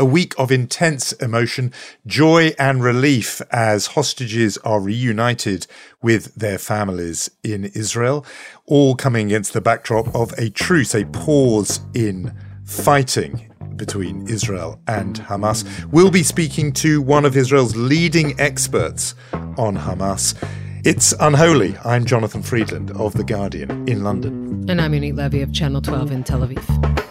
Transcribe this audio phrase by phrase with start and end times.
[0.00, 1.72] A week of intense emotion,
[2.06, 5.66] joy, and relief as hostages are reunited
[6.00, 8.24] with their families in Israel,
[8.66, 12.32] all coming against the backdrop of a truce, a pause in
[12.64, 15.64] fighting between Israel and Hamas.
[15.90, 20.40] We'll be speaking to one of Israel's leading experts on Hamas.
[20.84, 21.76] It's Unholy.
[21.84, 24.64] I'm Jonathan Freedland of The Guardian in London.
[24.68, 27.07] And I'm Yonit Levy of Channel 12 in Tel Aviv.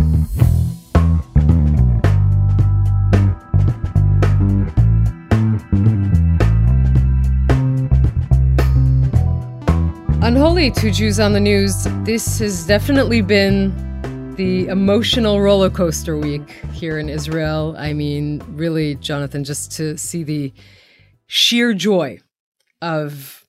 [10.27, 11.87] Unholy, two Jews on the news.
[12.03, 17.75] This has definitely been the emotional roller coaster week here in Israel.
[17.77, 20.53] I mean, really, Jonathan, just to see the
[21.27, 22.19] sheer joy
[22.81, 23.45] of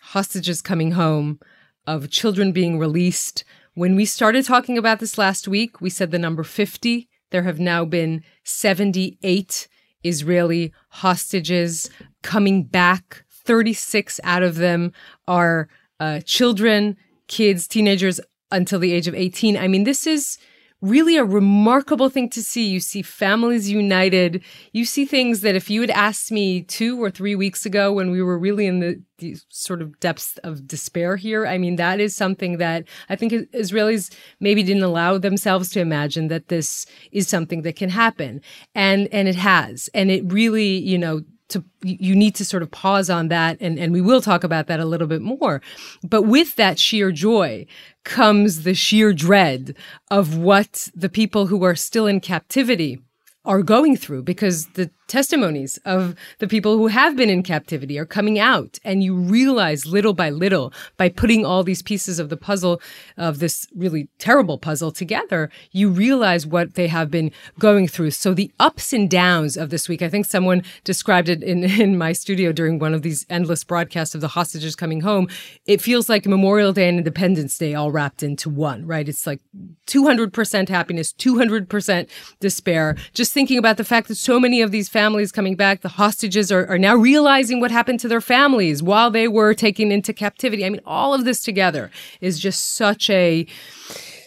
[0.00, 1.38] hostages coming home,
[1.86, 3.44] of children being released.
[3.74, 7.10] When we started talking about this last week, we said the number 50.
[7.30, 9.68] There have now been 78
[10.02, 11.90] Israeli hostages
[12.22, 13.24] coming back.
[13.44, 14.92] 36 out of them
[15.28, 15.68] are
[16.02, 16.96] uh, children,
[17.28, 19.56] kids, teenagers until the age of 18.
[19.56, 20.36] I mean, this is
[20.80, 22.66] really a remarkable thing to see.
[22.66, 24.42] You see families united.
[24.72, 28.10] You see things that if you had asked me two or three weeks ago when
[28.10, 32.00] we were really in the, the, sort of depths of despair here, I mean, that
[32.00, 37.28] is something that I think Israelis maybe didn't allow themselves to imagine that this is
[37.28, 38.40] something that can happen.
[38.74, 39.88] And, and it has.
[39.94, 43.78] And it really, you know, to you need to sort of pause on that and
[43.78, 45.62] and we will talk about that a little bit more.
[46.02, 47.66] But with that sheer joy
[48.04, 49.76] comes the sheer dread
[50.10, 53.00] of what the people who are still in captivity
[53.44, 58.06] are going through because the testimonies of the people who have been in captivity are
[58.06, 62.36] coming out and you realize little by little by putting all these pieces of the
[62.36, 62.80] puzzle
[63.18, 68.10] of this really terrible puzzle together you realize what they have been going through.
[68.10, 71.98] So the ups and downs of this week i think someone described it in, in
[71.98, 75.28] my studio during one of these endless broadcasts of the hostages coming home.
[75.66, 79.06] It feels like memorial day and independence day all wrapped into one right?
[79.06, 79.40] It's like
[79.88, 82.08] 200% happiness 200%
[82.40, 82.96] despair.
[83.12, 85.80] Just thinking about the fact that so many of these families families coming back.
[85.80, 89.90] The hostages are, are now realizing what happened to their families while they were taken
[89.90, 90.64] into captivity.
[90.64, 91.90] I mean, all of this together
[92.20, 93.44] is just such a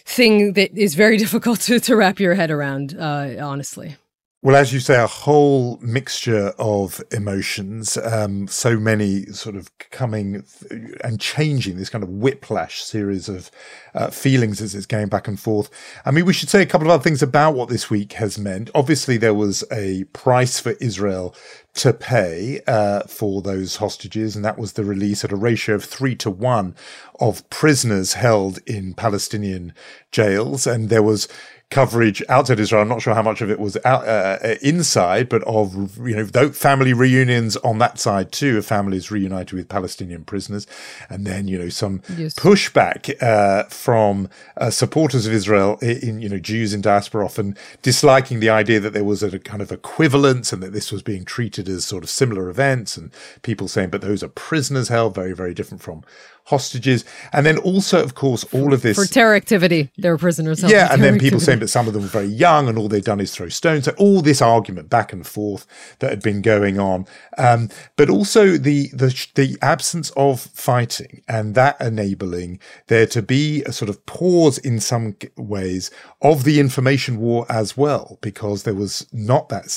[0.04, 3.96] thing that is very difficult to, to wrap your head around, uh, honestly.
[4.46, 10.44] Well, as you say, a whole mixture of emotions, um, so many sort of coming
[10.44, 13.50] th- and changing this kind of whiplash series of
[13.92, 15.68] uh, feelings as it's going back and forth.
[16.04, 18.38] I mean, we should say a couple of other things about what this week has
[18.38, 18.70] meant.
[18.72, 21.34] Obviously, there was a price for Israel
[21.74, 25.84] to pay uh, for those hostages, and that was the release at a ratio of
[25.84, 26.76] three to one
[27.18, 29.74] of prisoners held in Palestinian
[30.12, 30.68] jails.
[30.68, 31.26] And there was
[31.70, 32.82] coverage outside Israel.
[32.82, 36.16] I'm not sure how much of it was out, uh, uh inside, but of you
[36.16, 40.66] know family reunions on that side too, of families reunited with Palestinian prisoners,
[41.10, 42.34] and then you know some yes.
[42.34, 48.40] pushback uh, from uh, supporters of Israel in you know Jews in diaspora often disliking
[48.40, 51.68] the idea that there was a kind of equivalence and that this was being treated
[51.68, 53.10] as sort of similar events, and
[53.42, 56.04] people saying, but those are prisoners held, very very different from
[56.46, 59.90] hostages, and then also, of course, all of this for terror activity.
[59.98, 60.62] There were prisoners.
[60.62, 63.04] Yeah, and then people saying that some of them were very young, and all they've
[63.04, 63.84] done is throw stones.
[63.84, 65.66] So all this argument back and forth
[65.98, 67.06] that had been going on,
[67.36, 73.62] um, but also the the the absence of fighting and that enabling there to be
[73.64, 75.90] a sort of pause in some ways
[76.22, 79.68] of the information war as well, because there was not that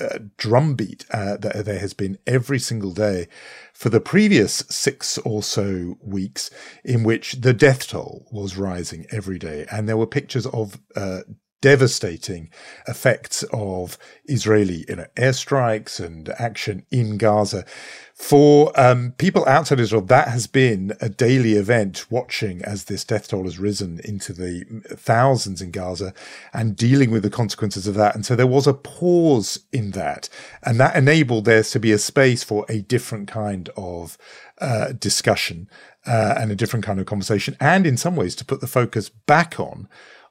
[0.00, 3.28] uh, drumbeat uh, that there has been every single day
[3.72, 6.50] for the previous six or so weeks,
[6.84, 11.20] in which the death toll was rising every day, and there were pictures of uh,
[11.60, 12.50] devastating
[12.86, 17.64] effects of Israeli you know, airstrikes and action in Gaza.
[18.18, 23.28] For um, people outside Israel, that has been a daily event watching as this death
[23.28, 26.12] toll has risen into the thousands in Gaza
[26.52, 28.16] and dealing with the consequences of that.
[28.16, 30.28] And so there was a pause in that.
[30.64, 34.18] And that enabled there to be a space for a different kind of
[34.60, 35.70] uh, discussion
[36.04, 37.56] uh, and a different kind of conversation.
[37.60, 39.88] And in some ways, to put the focus back on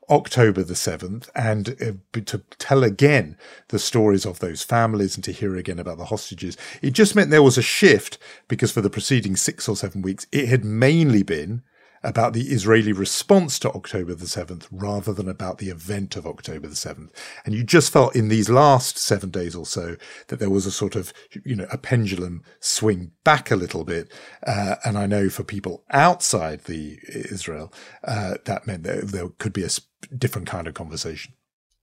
[0.10, 3.38] October the 7th and uh, to tell again
[3.70, 6.56] the stories of those families and to hear again about the hostages.
[6.82, 8.18] It just meant there was a shift
[8.48, 11.62] because for the preceding six or seven weeks, it had mainly been
[12.04, 16.68] about the Israeli response to October the 7th rather than about the event of October
[16.68, 17.10] the 7th.
[17.46, 20.72] And you just felt in these last seven days or so that there was a
[20.72, 21.14] sort of,
[21.44, 24.12] you know, a pendulum swing back a little bit.
[24.46, 27.74] Uh, and I know for people outside the Israel,
[28.04, 29.70] uh, that meant that there could be a
[30.18, 31.34] different kind of conversation.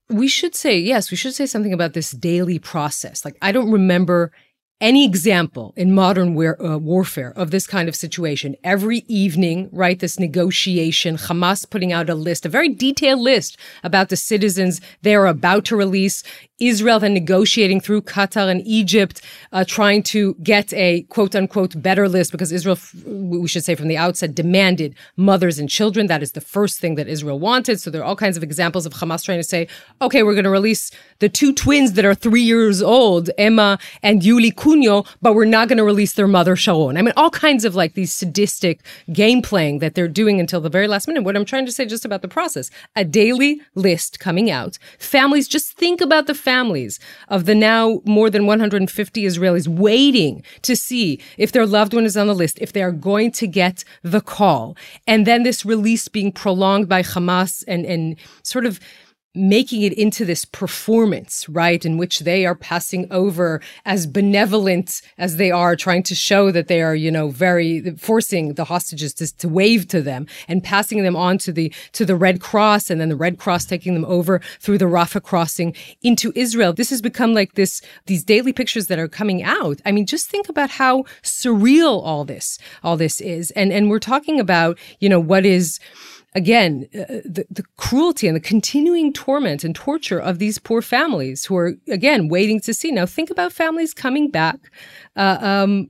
[0.09, 3.25] we should say, yes, we should say something about this daily process.
[3.25, 4.31] Like, I don't remember
[4.81, 8.55] any example in modern uh, warfare of this kind of situation.
[8.63, 14.09] Every evening, right, this negotiation, Hamas putting out a list, a very detailed list about
[14.09, 16.23] the citizens they are about to release.
[16.59, 22.07] Israel then negotiating through Qatar and Egypt, uh, trying to get a quote unquote better
[22.07, 26.07] list because Israel, we should say from the outset, demanded mothers and children.
[26.07, 27.81] That is the first thing that Israel wanted.
[27.81, 29.67] So there are all kinds of examples of Hamas trying to say,
[30.01, 34.21] okay, we're going to release the two twins that are three years old, Emma and
[34.21, 34.55] Yuli
[35.21, 36.97] But we're not going to release their mother, Sharon.
[36.97, 38.81] I mean, all kinds of like these sadistic
[39.13, 41.23] game playing that they're doing until the very last minute.
[41.23, 44.79] What I'm trying to say just about the process, a daily list coming out.
[44.97, 50.75] Families, just think about the families of the now more than 150 Israelis waiting to
[50.75, 53.83] see if their loved one is on the list, if they are going to get
[54.01, 54.75] the call.
[55.05, 58.79] And then this release being prolonged by Hamas and, and sort of
[59.35, 65.37] making it into this performance, right, in which they are passing over as benevolent as
[65.37, 69.35] they are, trying to show that they are, you know, very forcing the hostages to,
[69.37, 73.01] to wave to them and passing them on to the to the Red Cross, and
[73.01, 76.73] then the Red Cross taking them over through the Rafah crossing into Israel.
[76.73, 79.81] This has become like this these daily pictures that are coming out.
[79.85, 83.99] I mean, just think about how surreal all this all this is, and and we're
[83.99, 85.79] talking about, you know, what is
[86.35, 91.45] again, uh, the, the cruelty and the continuing torment and torture of these poor families
[91.45, 92.91] who are, again, waiting to see.
[92.91, 94.59] Now, think about families coming back.
[95.15, 95.89] Uh, um,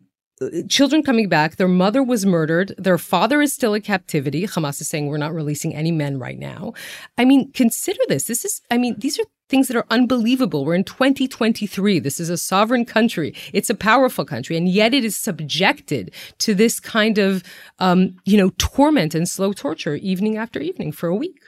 [0.67, 1.55] children coming back.
[1.55, 2.73] Their mother was murdered.
[2.77, 4.45] Their father is still in captivity.
[4.45, 6.73] Hamas is saying we're not releasing any men right now.
[7.17, 8.25] I mean, consider this.
[8.25, 10.65] This is, I mean, these are things that are unbelievable.
[10.65, 11.99] We're in 2023.
[11.99, 13.33] This is a sovereign country.
[13.53, 17.43] It's a powerful country, and yet it is subjected to this kind of,
[17.79, 21.39] um, you know, torment and slow torture evening after evening for a week.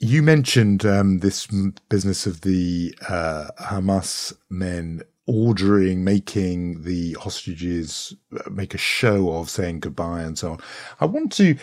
[0.00, 1.46] You mentioned um, this
[1.88, 9.48] business of the uh, Hamas men ordering, making the hostages uh, make a show of
[9.48, 10.58] saying goodbye and so on.
[11.00, 11.54] I want to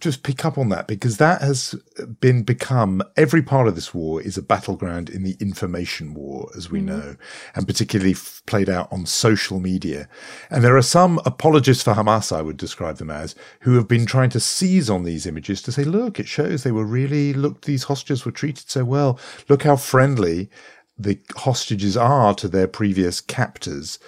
[0.00, 1.76] just pick up on that because that has
[2.20, 6.68] been become every part of this war is a battleground in the information war, as
[6.70, 6.88] we mm-hmm.
[6.88, 7.16] know,
[7.54, 8.16] and particularly
[8.46, 10.08] played out on social media.
[10.50, 14.04] And there are some apologists for Hamas, I would describe them as, who have been
[14.04, 17.62] trying to seize on these images to say, look, it shows they were really, look,
[17.62, 19.18] these hostages were treated so well.
[19.48, 20.50] Look how friendly
[21.02, 23.98] the hostages are to their previous captors.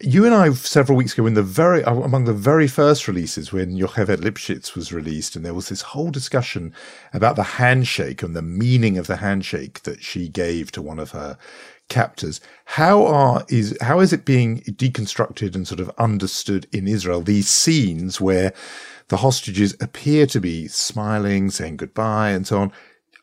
[0.00, 3.50] You and I, several weeks ago, in the very uh, among the very first releases,
[3.52, 6.74] when Yocheved Lifshitz was released, and there was this whole discussion
[7.14, 11.12] about the handshake and the meaning of the handshake that she gave to one of
[11.12, 11.38] her
[11.88, 12.42] captors.
[12.66, 17.22] How are is how is it being deconstructed and sort of understood in Israel?
[17.22, 18.52] These scenes where
[19.08, 22.72] the hostages appear to be smiling, saying goodbye, and so on.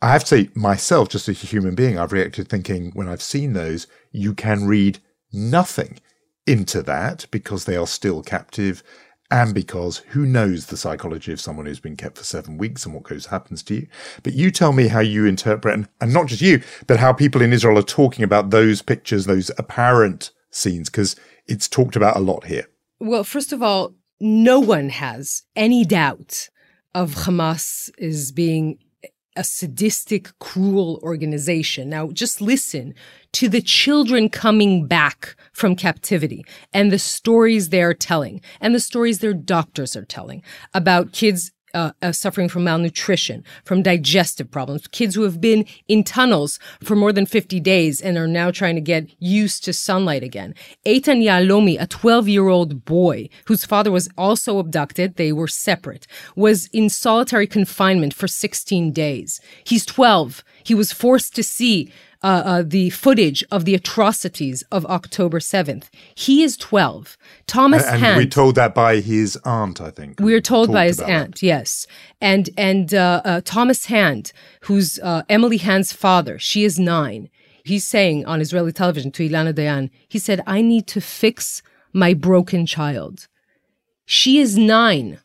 [0.04, 3.22] I have to say, myself, just as a human being, I've reacted thinking when I've
[3.22, 5.00] seen those, you can read
[5.32, 6.00] nothing
[6.46, 8.84] into that because they are still captive
[9.32, 12.94] and because who knows the psychology of someone who's been kept for seven weeks and
[12.94, 13.88] what goes happens to you.
[14.24, 17.42] But you tell me how you interpret, and, and not just you, but how people
[17.42, 21.16] in Israel are talking about those pictures, those apparent scenes, because
[21.48, 22.68] it's talked about a lot here.
[23.00, 26.50] Well, first of all, no one has any doubt
[26.94, 28.80] of Hamas is being
[29.36, 31.90] a sadistic, cruel organization.
[31.90, 32.94] Now, just listen
[33.34, 39.20] to the children coming back from captivity and the stories they're telling and the stories
[39.20, 40.44] their doctors are telling
[40.74, 46.04] about kids uh, uh, suffering from malnutrition, from digestive problems, kids who have been in
[46.04, 50.24] tunnels for more than 50 days and are now trying to get used to sunlight
[50.24, 50.54] again.
[50.86, 56.08] Eitan Yahalomi, a 12 year old boy whose father was also abducted, they were separate,
[56.36, 59.42] was in solitary confinement for 16 days.
[59.64, 60.44] He's 12.
[60.64, 61.92] He was forced to see
[62.24, 65.90] uh, uh, the footage of the atrocities of October 7th.
[66.16, 67.18] He is 12.
[67.48, 70.20] Thomas and, and we're told that by his aunt, I think.
[70.20, 71.44] We are told by his aunt, that.
[71.44, 71.86] yes.
[72.22, 77.30] And and uh, uh, Thomas Hand, who's uh, Emily Hand's father, she is nine.
[77.66, 81.62] He's saying on Israeli television to Ilana Dayan, he said, I need to fix
[81.94, 83.28] my broken child.
[84.06, 85.20] She is nine.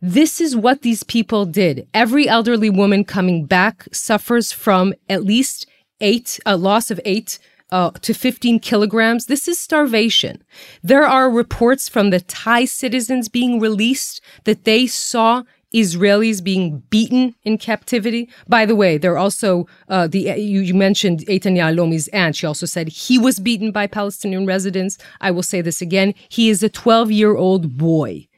[0.00, 1.86] This is what these people did.
[1.94, 5.66] Every elderly woman coming back suffers from at least
[6.02, 7.38] eight, a loss of eight
[7.70, 9.26] uh, to 15 kilograms.
[9.26, 10.42] This is starvation.
[10.82, 15.44] There are reports from the Thai citizens being released that they saw
[15.74, 18.28] Israelis being beaten in captivity.
[18.46, 22.36] By the way, there are also uh, the you, you mentioned Eitan Yahalomi's aunt.
[22.36, 24.98] She also said he was beaten by Palestinian residents.
[25.22, 28.28] I will say this again: he is a 12 year old boy.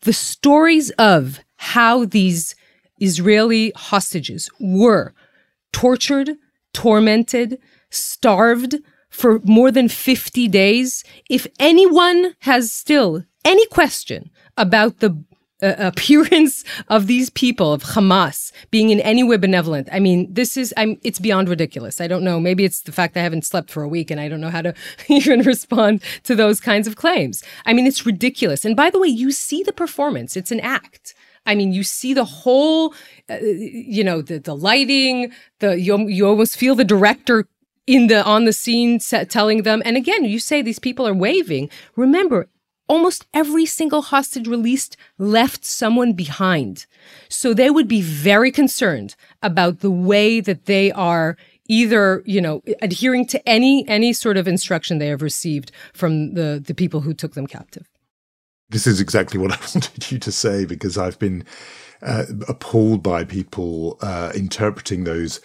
[0.00, 2.56] The stories of how these
[3.00, 5.14] Israeli hostages were
[5.72, 6.30] tortured,
[6.74, 7.58] tormented,
[7.90, 8.76] starved
[9.08, 11.04] for more than 50 days.
[11.30, 15.24] If anyone has still any question about the
[15.62, 19.88] uh, appearance of these people of Hamas being in any way benevolent.
[19.92, 22.00] I mean, this is I'm it's beyond ridiculous.
[22.00, 22.40] I don't know.
[22.40, 24.62] Maybe it's the fact I haven't slept for a week and I don't know how
[24.62, 24.74] to
[25.08, 27.42] even respond to those kinds of claims.
[27.66, 28.64] I mean, it's ridiculous.
[28.64, 30.36] And by the way, you see the performance.
[30.36, 31.14] It's an act.
[31.46, 32.94] I mean, you see the whole,
[33.28, 37.46] uh, you know, the the lighting, the you you almost feel the director
[37.86, 39.82] in the on the scene set, telling them.
[39.84, 41.70] And again, you say these people are waving.
[41.96, 42.48] Remember,
[42.88, 46.86] almost every single hostage released left someone behind.
[47.28, 51.36] So they would be very concerned about the way that they are
[51.68, 56.62] either, you know, adhering to any any sort of instruction they have received from the
[56.64, 57.88] the people who took them captive.
[58.70, 61.44] This is exactly what I wanted you to say because I've been
[62.02, 65.40] uh, appalled by people uh, interpreting those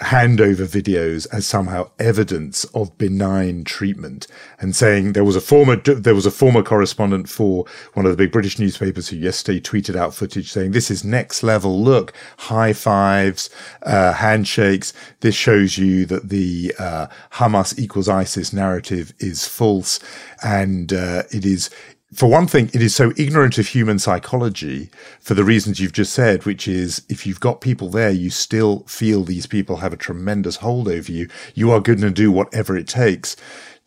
[0.00, 4.26] handover videos as somehow evidence of benign treatment
[4.58, 8.16] and saying there was a former there was a former correspondent for one of the
[8.16, 11.82] big British newspapers who yesterday tweeted out footage saying this is next level.
[11.82, 13.50] Look high fives
[13.82, 14.92] uh, handshakes.
[15.20, 20.00] This shows you that the uh, Hamas equals ISIS narrative is false
[20.42, 21.70] and uh, it is
[22.14, 24.90] for one thing, it is so ignorant of human psychology
[25.20, 28.80] for the reasons you've just said, which is if you've got people there, you still
[28.80, 31.28] feel these people have a tremendous hold over you.
[31.54, 33.36] You are going to do whatever it takes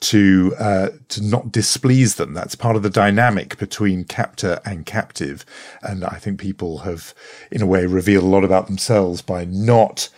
[0.01, 2.34] to uh, to not displease them.
[2.34, 5.46] That's part of the dynamic between captor and captive,
[5.82, 7.13] and I think people have,
[7.51, 10.10] in a way, revealed a lot about themselves by not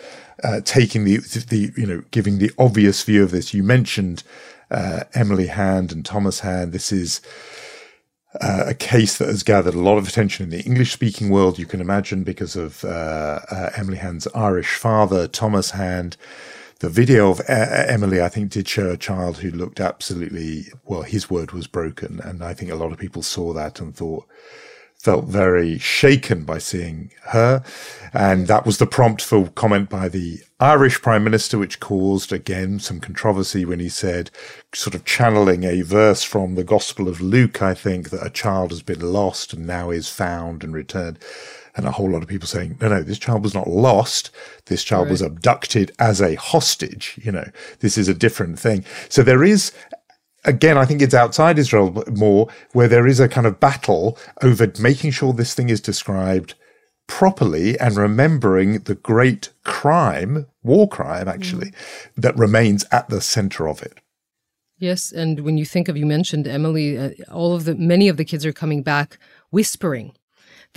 [0.43, 3.53] uh, taking the the you know giving the obvious view of this.
[3.53, 4.23] You mentioned
[4.71, 6.73] uh, Emily Hand and Thomas Hand.
[6.73, 7.21] This is
[8.41, 11.57] uh, a case that has gathered a lot of attention in the English speaking world,
[11.57, 16.17] you can imagine, because of uh, uh, Emily Hand's Irish father, Thomas Hand.
[16.79, 21.27] The video of Emily, I think, did show a child who looked absolutely, well, his
[21.27, 22.19] word was broken.
[22.23, 24.27] And I think a lot of people saw that and thought,
[24.99, 27.63] felt very shaken by seeing her.
[28.13, 32.79] And that was the prompt for comment by the Irish Prime Minister, which caused again
[32.79, 34.31] some controversy when he said,
[34.73, 38.71] sort of channeling a verse from the Gospel of Luke, I think, that a child
[38.71, 41.19] has been lost and now is found and returned.
[41.75, 44.31] And a whole lot of people saying, no, no, this child was not lost.
[44.65, 45.11] This child right.
[45.11, 47.19] was abducted as a hostage.
[47.21, 47.51] You know,
[47.81, 48.83] this is a different thing.
[49.09, 49.71] So there is
[50.45, 54.71] again, I think it's outside Israel more where there is a kind of battle over
[54.79, 56.55] making sure this thing is described
[57.07, 61.75] properly and remembering the great crime, war crime actually, mm.
[62.17, 63.99] that remains at the center of it.
[64.77, 68.17] Yes, and when you think of you mentioned Emily, uh, all of the many of
[68.17, 69.17] the kids are coming back
[69.49, 70.13] whispering.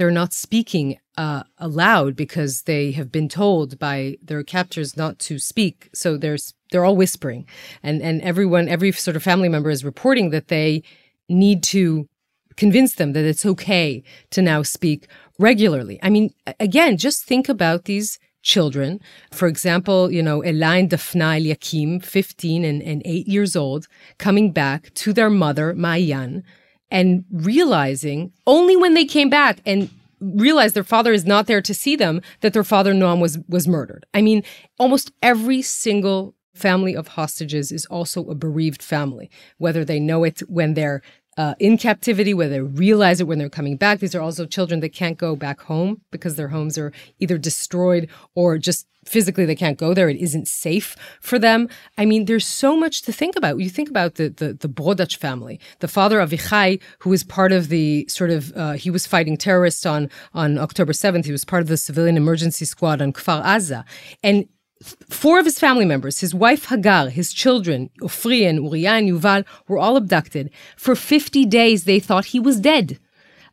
[0.01, 5.39] They're not speaking uh, aloud because they have been told by their captors not to
[5.39, 5.91] speak.
[5.93, 7.47] So there's they're all whispering,
[7.83, 10.83] and and everyone, every sort of family member is reporting that they
[11.29, 12.09] need to
[12.57, 15.07] convince them that it's okay to now speak
[15.39, 15.99] regularly.
[16.03, 19.01] I mean, again, just think about these children.
[19.33, 24.95] For example, you know, Elaine Dafna Eliakim, 15 and, and 8 years old, coming back
[24.95, 26.43] to their mother, Mayan,
[26.91, 31.75] and realizing only when they came back and realized their father is not there to
[31.75, 34.07] see them that their father Noam was was murdered.
[34.13, 34.43] I mean,
[34.79, 40.41] almost every single family of hostages is also a bereaved family, whether they know it
[40.41, 41.03] when they're
[41.39, 44.01] uh, in captivity, whether they realize it when they're coming back.
[44.01, 48.11] These are also children that can't go back home because their homes are either destroyed
[48.35, 50.09] or just physically they can't go there.
[50.09, 51.69] It isn't safe for them.
[51.97, 53.59] I mean, there's so much to think about.
[53.59, 57.53] You think about the the, the Brodutch family, the father of Avichai, who was part
[57.53, 61.25] of the sort of uh, he was fighting terrorists on on October 7th.
[61.25, 63.85] He was part of the civilian emergency squad on Kfar Aza,
[64.23, 64.47] and
[64.83, 69.45] Four of his family members, his wife Hagar, his children, Ofri and Uriah and Yuval,
[69.69, 70.51] were all abducted.
[70.79, 72.99] For 50 days, they thought he was dead.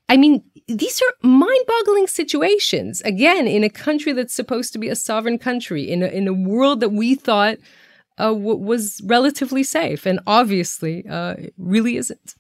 [0.07, 3.01] I mean, these are mind-boggling situations.
[3.01, 6.33] Again, in a country that's supposed to be a sovereign country, in a, in a
[6.33, 7.57] world that we thought
[8.17, 12.35] uh, w- was relatively safe, and obviously, uh, really isn't.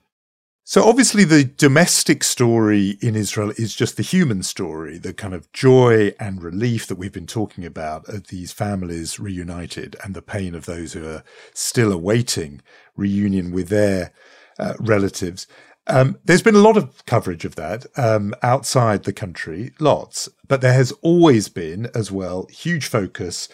[0.65, 5.49] So obviously the domestic story in Israel is just the human story, the kind of
[5.53, 10.53] joy and relief that we've been talking about of these families reunited and the pain
[10.55, 12.61] of those who are still awaiting
[12.97, 14.11] reunion with their
[14.59, 15.47] uh, relatives.
[15.87, 20.61] Um, there's been a lot of coverage of that um, outside the country, lots, but
[20.61, 23.47] there has always been as well huge focus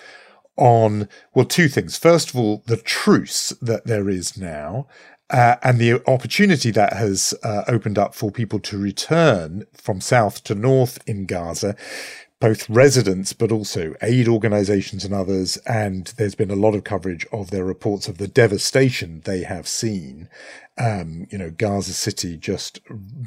[0.57, 1.97] on well two things.
[1.97, 4.87] First of all, the truce that there is now,
[5.29, 10.43] uh, and the opportunity that has uh, opened up for people to return from south
[10.45, 11.75] to north in Gaza,
[12.43, 15.55] both residents but also aid organizations and others.
[15.65, 19.65] And there's been a lot of coverage of their reports of the devastation they have
[19.65, 20.27] seen.
[20.77, 22.81] Um, you know, Gaza City, just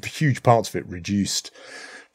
[0.04, 1.50] huge parts of it reduced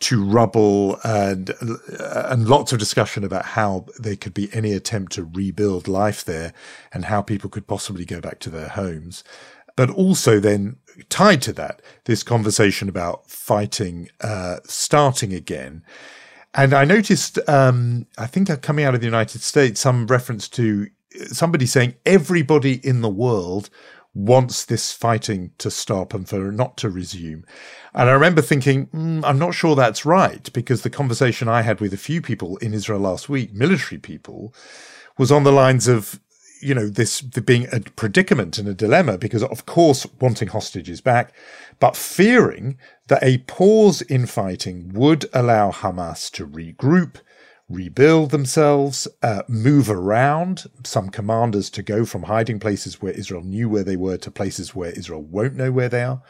[0.01, 1.50] to rubble and
[1.98, 6.53] and lots of discussion about how there could be any attempt to rebuild life there
[6.93, 9.24] and how people could possibly go back to their homes
[9.75, 10.75] but also then
[11.10, 15.84] tied to that this conversation about fighting uh, starting again
[16.53, 20.88] and I noticed, um, I think coming out of the United States, some reference to
[21.27, 23.70] somebody saying everybody in the world
[24.13, 27.46] wants this fighting to stop and for not to resume.
[27.93, 31.79] And I remember thinking, mm, I'm not sure that's right, because the conversation I had
[31.79, 34.53] with a few people in Israel last week, military people,
[35.17, 36.20] was on the lines of
[36.62, 41.34] you know, this being a predicament and a dilemma because, of course, wanting hostages back,
[41.80, 42.77] but fearing
[43.08, 47.15] that a pause in fighting would allow Hamas to regroup,
[47.68, 53.70] rebuild themselves, uh, move around, some commanders to go from hiding places where Israel knew
[53.70, 56.22] where they were to places where Israel won't know where they are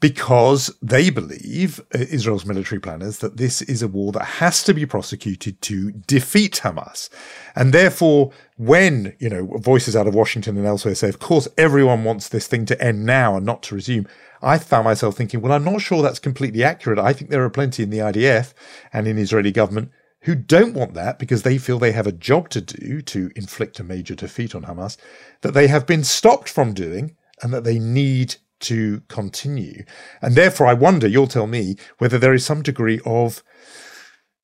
[0.00, 4.72] because they believe, uh, Israel's military planners, that this is a war that has to
[4.72, 7.10] be prosecuted to defeat Hamas.
[7.54, 12.04] And therefore, when, you know, voices out of Washington and elsewhere say, of course, everyone
[12.04, 14.08] wants this thing to end now and not to resume,
[14.42, 16.98] I found myself thinking, well, I'm not sure that's completely accurate.
[16.98, 18.54] I think there are plenty in the IDF
[18.92, 19.90] and in Israeli government
[20.22, 23.80] who don't want that because they feel they have a job to do to inflict
[23.80, 24.96] a major defeat on Hamas
[25.42, 29.84] that they have been stopped from doing and that they need to continue.
[30.22, 33.42] And therefore, I wonder, you'll tell me, whether there is some degree of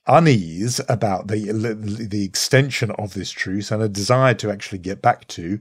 [0.06, 1.52] unease about the
[2.08, 5.60] the extension of this truce and a desire to actually get back to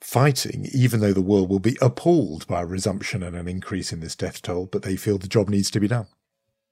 [0.00, 4.00] fighting, even though the world will be appalled by a resumption and an increase in
[4.00, 6.06] this death toll, but they feel the job needs to be done.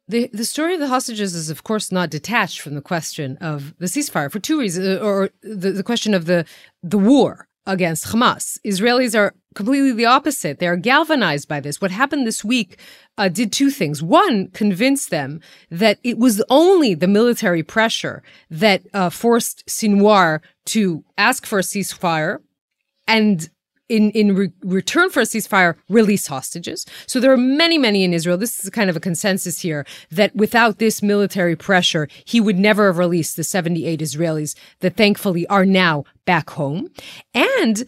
[0.07, 3.75] The, the story of the hostages is, of course, not detached from the question of
[3.79, 6.45] the ceasefire for two reasons, or the, the question of the
[6.83, 8.59] the war against Hamas.
[8.65, 10.59] Israelis are completely the opposite.
[10.59, 11.81] They are galvanized by this.
[11.81, 12.79] What happened this week
[13.17, 14.03] uh, did two things.
[14.03, 21.05] One, convinced them that it was only the military pressure that uh, forced Sinwar to
[21.17, 22.39] ask for a ceasefire
[23.07, 23.49] and
[23.89, 26.87] in in re- return for a ceasefire, release hostages.
[27.07, 28.39] So there are many, many in Israel.
[28.39, 32.87] This is kind of a consensus here that without this military pressure, he would never
[32.87, 36.89] have released the 78 Israelis that thankfully are now back home.
[37.35, 37.85] And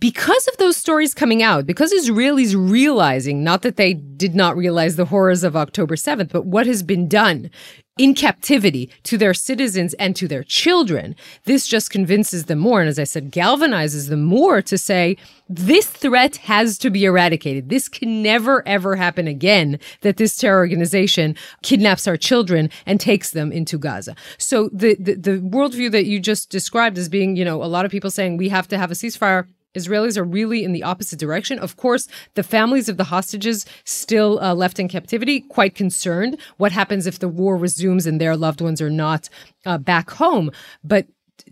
[0.00, 4.96] because of those stories coming out, because Israelis realizing, not that they did not realize
[4.96, 7.50] the horrors of October 7th, but what has been done
[7.98, 12.80] in captivity to their citizens and to their children, this just convinces them more.
[12.80, 15.18] And as I said, galvanizes them more to say,
[15.50, 17.68] this threat has to be eradicated.
[17.68, 23.32] This can never, ever happen again that this terror organization kidnaps our children and takes
[23.32, 24.16] them into Gaza.
[24.38, 27.84] So the, the, the worldview that you just described as being, you know, a lot
[27.84, 31.18] of people saying we have to have a ceasefire Israelis are really in the opposite
[31.18, 31.58] direction.
[31.58, 36.38] Of course, the families of the hostages still uh, left in captivity, quite concerned.
[36.56, 39.28] What happens if the war resumes and their loved ones are not
[39.64, 40.50] uh, back home?
[40.82, 41.06] But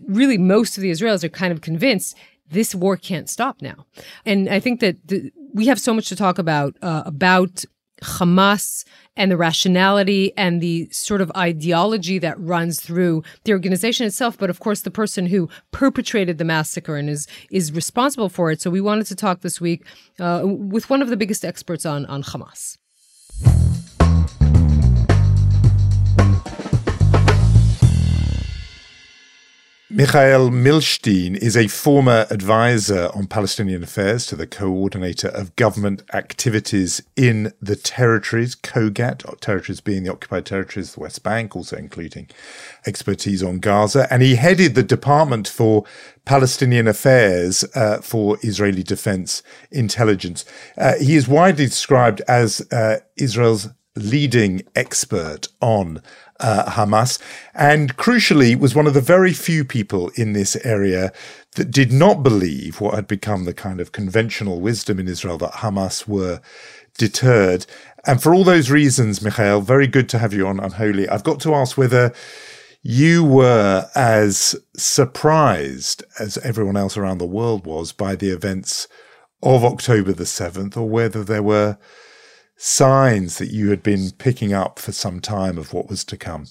[0.07, 2.17] really, most of the Israelis are kind of convinced
[2.49, 3.85] this war can't stop now.
[4.25, 7.63] And I think that the, we have so much to talk about uh, about
[8.01, 8.85] Hamas
[9.19, 14.49] and the rationality and the sort of ideology that runs through the organization itself, but
[14.49, 18.61] of course the person who perpetrated the massacre and is is responsible for it.
[18.61, 19.85] So we wanted to talk this week
[20.19, 22.77] uh, with one of the biggest experts on on Hamas.
[29.91, 37.01] Michael Milshtein is a former advisor on Palestinian affairs to the coordinator of government activities
[37.15, 42.29] in the territories, COGAT, territories being the occupied territories, the West Bank, also including
[42.85, 44.07] expertise on Gaza.
[44.13, 45.85] And he headed the Department for
[46.23, 50.45] Palestinian Affairs uh, for Israeli Defense Intelligence.
[50.77, 56.03] Uh, he is widely described as uh, Israel's leading expert on
[56.39, 57.19] uh, Hamas,
[57.53, 61.11] and crucially was one of the very few people in this area
[61.55, 65.53] that did not believe what had become the kind of conventional wisdom in Israel that
[65.55, 66.41] Hamas were
[66.97, 67.65] deterred.
[68.05, 71.09] And for all those reasons, Michael, very good to have you on Unholy.
[71.09, 72.13] I've got to ask whether
[72.81, 78.87] you were as surprised as everyone else around the world was by the events
[79.43, 81.77] of October the 7th, or whether there were
[82.61, 86.45] signs that you had been picking up for some time of what was to come?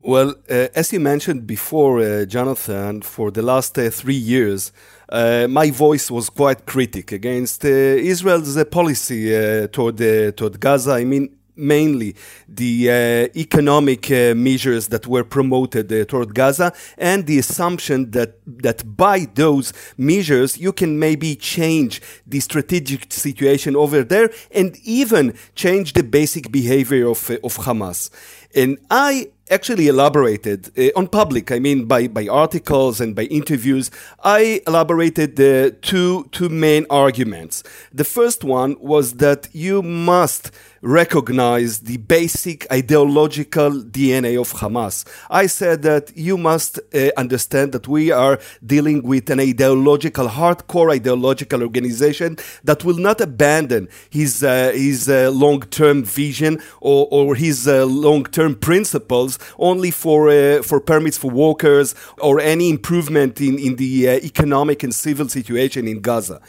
[0.00, 4.72] Well, uh, as you mentioned before, uh, Jonathan, for the last uh, three years,
[5.08, 9.30] uh, my voice was quite critic against uh, Israel's uh, policy
[9.68, 9.98] toward
[10.36, 10.94] toward Gaza.
[10.94, 12.14] I mean, mainly
[12.48, 18.38] the uh, economic uh, measures that were promoted uh, toward Gaza and the assumption that
[18.46, 25.34] that by those measures you can maybe change the strategic situation over there and even
[25.54, 28.10] change the basic behavior of uh, of Hamas.
[28.54, 33.90] And I actually elaborated uh, on public, I mean by, by articles and by interviews,
[34.22, 37.62] I elaborated the two, two main arguments.
[37.92, 40.50] The first one was that you must
[40.82, 45.04] recognize the basic ideological DNA of Hamas.
[45.30, 50.92] I said that you must uh, understand that we are dealing with an ideological, hardcore
[50.92, 57.68] ideological organization that will not abandon his, uh, his uh, long-term vision or, or his
[57.68, 63.76] uh, long-term principles only for, uh, for permits for workers or any improvement in, in
[63.76, 66.40] the uh, economic and civil situation in Gaza.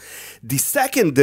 [0.46, 1.18] The second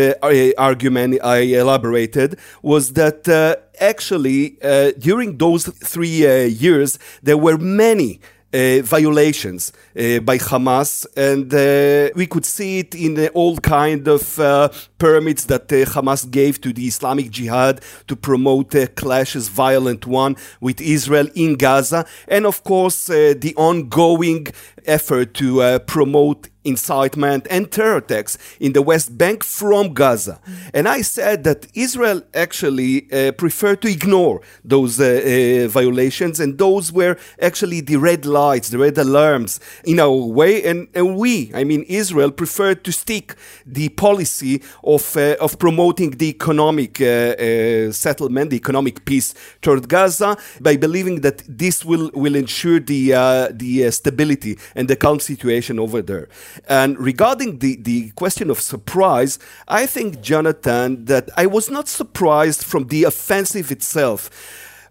[0.58, 7.60] argument I elaborated was that uh, actually uh, during those three uh, years there were
[7.60, 8.20] many
[8.54, 14.22] uh, violations uh, by Hamas, and uh, we could see it in all kind of
[14.98, 21.28] permits that Hamas gave to the Islamic Jihad to promote clashes, violent one with Israel
[21.36, 24.48] in Gaza, and of course the ongoing
[24.86, 30.39] effort to promote incitement and terror attacks in the West Bank from Gaza.
[30.74, 36.58] And I said that Israel actually uh, preferred to ignore those uh, uh, violations, and
[36.58, 40.63] those were actually the red lights, the red alarms in our way.
[40.63, 46.12] And, and we, I mean, Israel preferred to stick the policy of, uh, of promoting
[46.12, 52.12] the economic uh, uh, settlement, the economic peace toward Gaza by believing that this will,
[52.13, 53.12] will ensure the,
[53.52, 56.30] the stability and the calm situation over there.
[56.68, 62.64] And regarding the, the question of surprise, I think, Jonathan, that I was not surprised
[62.64, 64.30] from the offensive itself.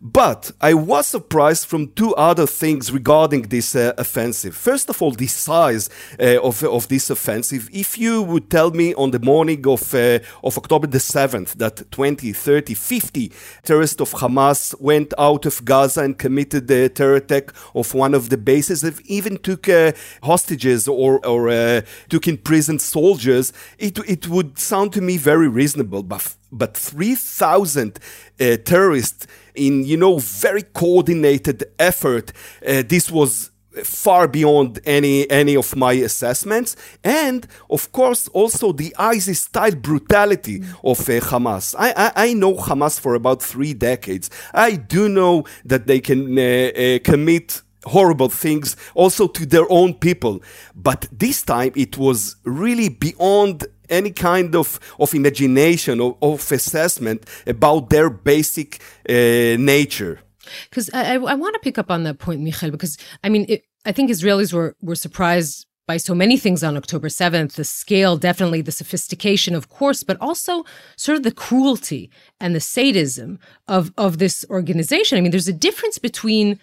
[0.02, 4.56] But I was surprised from two other things regarding this uh, offensive.
[4.56, 7.68] First of all, the size uh, of, of this offensive.
[7.70, 11.90] If you would tell me on the morning of, uh, of October the 7th that
[11.90, 13.32] 20, 30, 50
[13.62, 18.30] terrorists of Hamas went out of Gaza and committed the terror attack of one of
[18.30, 23.98] the bases, they even took uh, hostages or, or uh, took in prison soldiers, it,
[24.08, 26.02] it would sound to me very reasonable.
[26.02, 27.98] But, but 3,000
[28.40, 32.32] uh, terrorists in you know very coordinated effort.
[32.66, 33.50] Uh, this was
[33.84, 40.62] far beyond any any of my assessments and of course also the ISIS style brutality
[40.82, 45.44] of uh, Hamas I, I, I know Hamas for about 3 decades I do know
[45.64, 50.40] that they can uh, uh, commit horrible things also to their own people
[50.74, 57.24] but this time it was really beyond any kind of, of imagination or of assessment
[57.46, 59.12] about their basic uh,
[59.58, 60.20] nature.
[60.68, 63.64] Because I, I want to pick up on that point, Michael, because I mean, it,
[63.84, 68.16] I think Israelis were, were surprised by so many things on October 7th the scale,
[68.16, 70.64] definitely the sophistication, of course, but also
[70.96, 75.18] sort of the cruelty and the sadism of, of this organization.
[75.18, 76.60] I mean, there's a difference between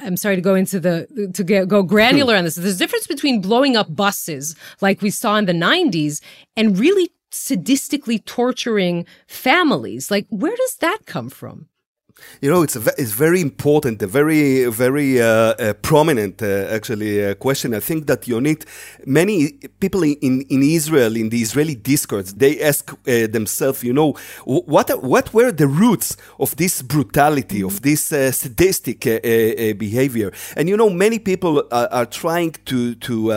[0.00, 2.54] I'm sorry to go into the to get, go granular on this.
[2.54, 6.22] There's a difference between blowing up buses like we saw in the 90s
[6.56, 10.10] and really sadistically torturing families.
[10.10, 11.68] Like where does that come from?
[12.40, 17.24] You know, it's a, it's very important, a very very uh, uh, prominent uh, actually
[17.24, 17.74] uh, question.
[17.74, 18.66] I think that you need
[19.06, 24.12] many people in in Israel in the Israeli discourse they ask uh, themselves, you know,
[24.44, 29.00] what what were the roots of this brutality, of this uh, sadistic
[29.78, 30.30] behavior?
[30.56, 33.32] And you know, many people are, are trying to to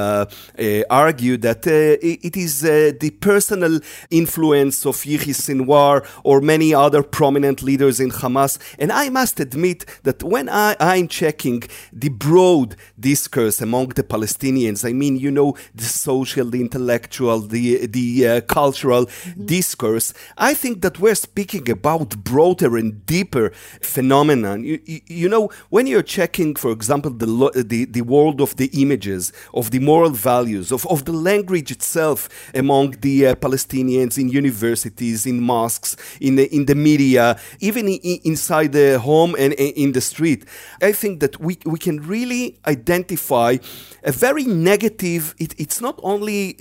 [0.89, 7.99] argue that it is the personal influence of Yahya Sinwar or many other prominent leaders
[7.99, 13.89] in Hamas and I must admit that when I, I'm checking the broad discourse among
[13.89, 19.45] the Palestinians, I mean, you know, the social, the intellectual, the, the uh, cultural mm-hmm.
[19.45, 23.51] discourse, I think that we're speaking about broader and deeper
[23.81, 24.63] phenomenon.
[24.63, 27.27] You, you, you, know, when you're checking, for example, the,
[27.65, 32.29] the, the world of the images, of the moral values, of, of the language itself
[32.53, 38.19] among the uh, Palestinians in universities, in mosques, in the, in the media, even in,
[38.23, 40.45] inside inside the home and in the street.
[40.81, 43.57] I think that we, we can really identify
[44.03, 46.55] a very negative, it, it's not only,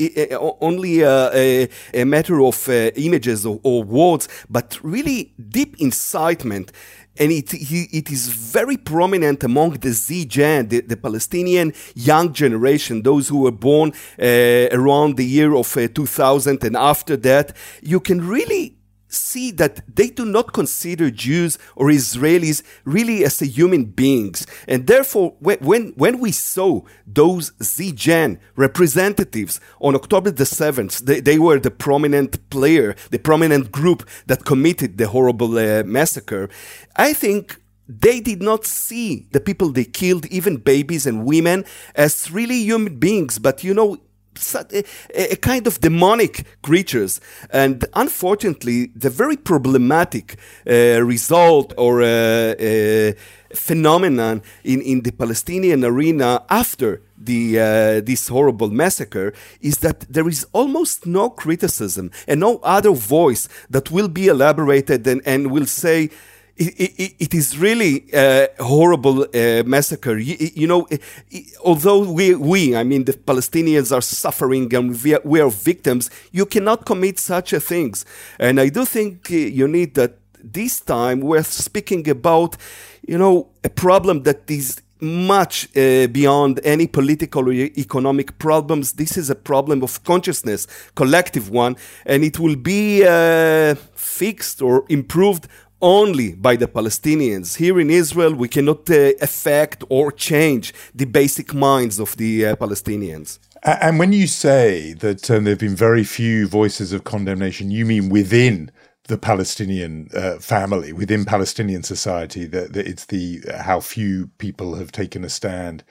[0.61, 6.73] only a, a, a matter of uh, images or, or words, but really deep incitement
[7.19, 13.03] and it, it is very prominent among the Z Gen, the, the, Palestinian young generation,
[13.03, 17.57] those who were born uh, around the year of uh, 2000 and after that.
[17.81, 18.76] You can really
[19.17, 24.47] see that they do not consider Jews or Israelis really as human beings.
[24.69, 31.39] And therefore, when, when we saw those Z-Gen representatives on October the 7th, they, they
[31.39, 36.49] were the prominent player, the prominent group that committed the horrible uh, massacre.
[36.97, 42.31] I think they did not see the people they killed, even babies and women, as
[42.31, 43.99] really human beings, but you know,
[44.55, 44.85] a,
[45.33, 47.21] a, kind of demonic creatures.
[47.51, 50.37] And unfortunately, the very problematic
[50.69, 53.13] uh, result or uh, uh,
[53.55, 60.29] phenomenon in, in the Palestinian arena after the uh, this horrible massacre is that there
[60.29, 65.67] is almost no criticism and no other voice that will be elaborated and, and will
[65.67, 66.11] say
[66.57, 70.17] it, it, it is really a horrible uh, massacre.
[70.17, 70.89] You, you, know,
[71.65, 76.11] although we, we, I mean, the Palestinians are suffering and we are, we are victims,
[76.33, 78.05] you cannot commit such a things.
[78.39, 82.57] And I do think uh, you need that this time we're speaking about,
[83.07, 88.93] you know, a problem that is much uh, beyond any political or economic problems.
[88.93, 94.85] This is a problem of consciousness, collective one, and it will be uh, fixed or
[94.89, 95.49] improved
[95.81, 97.57] only by the Palestinians.
[97.57, 102.57] Here in Israel, we cannot uh, affect or change the basic minds of the uh,
[102.57, 103.39] Palestinians.
[103.63, 107.85] And when you say that um, there have been very few voices of condemnation, you
[107.85, 108.71] mean within
[109.09, 114.77] the Palestinian uh, family, within Palestinian society, that, that it's the uh, how few people
[114.77, 115.85] have taken a stand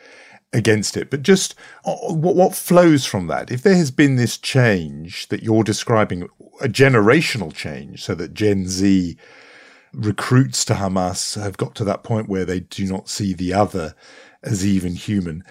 [0.54, 1.10] against it.
[1.10, 3.52] But just uh, what, what flows from that?
[3.52, 6.30] If there has been this change that you're describing,
[6.62, 9.18] a generational change, so that Gen Z
[9.96, 13.96] recruits to Hamas have got to that point where they do not see the other
[14.44, 15.44] as even human.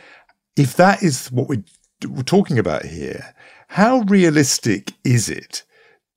[0.57, 1.65] If that is what we're,
[2.25, 3.35] talking about here,
[3.69, 5.63] how realistic is it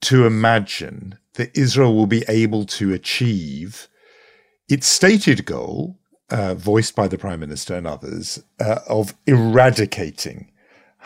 [0.02, 3.88] to imagine that Israel will be able to achieve
[4.68, 5.98] its stated goal,
[6.30, 10.52] uh, voiced by the prime minister and others, uh, of eradicating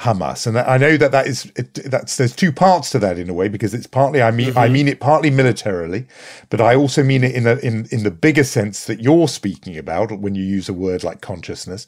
[0.01, 1.51] Hamas, and I know that that is
[1.85, 4.57] that's there's two parts to that in a way because it's partly I mean mm-hmm.
[4.57, 6.07] I mean it partly militarily,
[6.49, 9.77] but I also mean it in a, in in the bigger sense that you're speaking
[9.77, 11.85] about when you use a word like consciousness.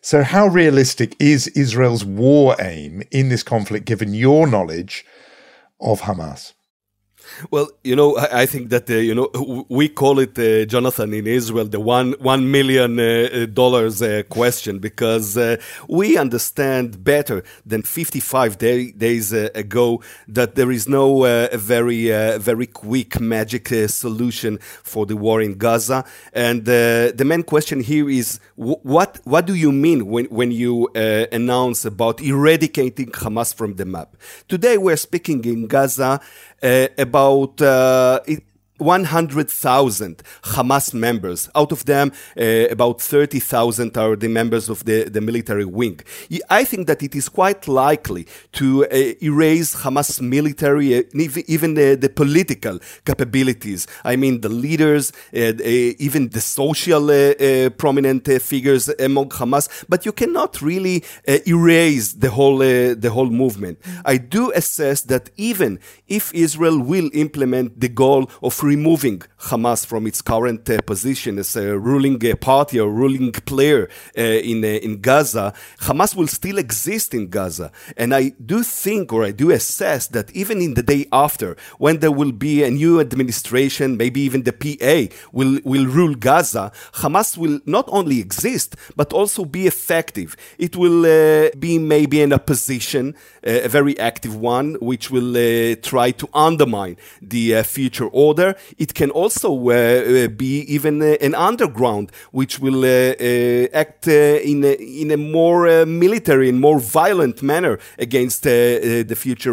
[0.00, 5.04] So, how realistic is Israel's war aim in this conflict, given your knowledge
[5.80, 6.52] of Hamas?
[7.50, 11.12] Well, you know, I, I think that uh, you know we call it, uh, Jonathan,
[11.12, 15.56] in Israel, the one one million uh, uh dollars uh, question because uh,
[15.88, 21.22] we understand better than 55 day, days ago that there is no
[21.56, 22.08] very
[22.38, 28.40] very quick magic solution for the war in Gaza, and the main question here is
[28.56, 34.16] what what do you mean when when you announce about eradicating Hamas from the map?
[34.48, 36.20] Today we're speaking in Gaza
[36.62, 38.44] uh, about uh, it,
[38.78, 41.48] 100,000 Hamas members.
[41.54, 46.00] Out of them, uh, about 30,000 are the members of the, the military wing.
[46.50, 51.02] I think that it is quite likely to uh, erase Hamas military, uh,
[51.46, 53.86] even the, political capabilities.
[54.04, 55.52] I mean, the leaders, uh, uh,
[56.06, 61.04] even the social uh, prominent figures among Hamas, but you cannot really
[61.46, 63.78] erase the whole, the whole movement.
[64.04, 70.06] I do assess that even if Israel will implement the goal of removing Hamas from
[70.06, 74.68] its current uh, position as a ruling uh, party or ruling player uh, in, uh,
[74.68, 77.70] in Gaza, Hamas will still exist in Gaza.
[77.96, 82.00] And I do think or I do assess that even in the day after, when
[82.00, 87.36] there will be a new administration, maybe even the PA will, will rule Gaza, Hamas
[87.36, 90.36] will not only exist, but also be effective.
[90.58, 93.14] It will uh, be maybe in a position,
[93.46, 95.36] uh, a very active one, which will
[95.76, 101.34] try to undermine the future order it can also uh, uh, be even uh, an
[101.34, 106.78] underground, which will uh, uh, act uh, in a, in a more military and more
[106.78, 109.52] violent manner against the future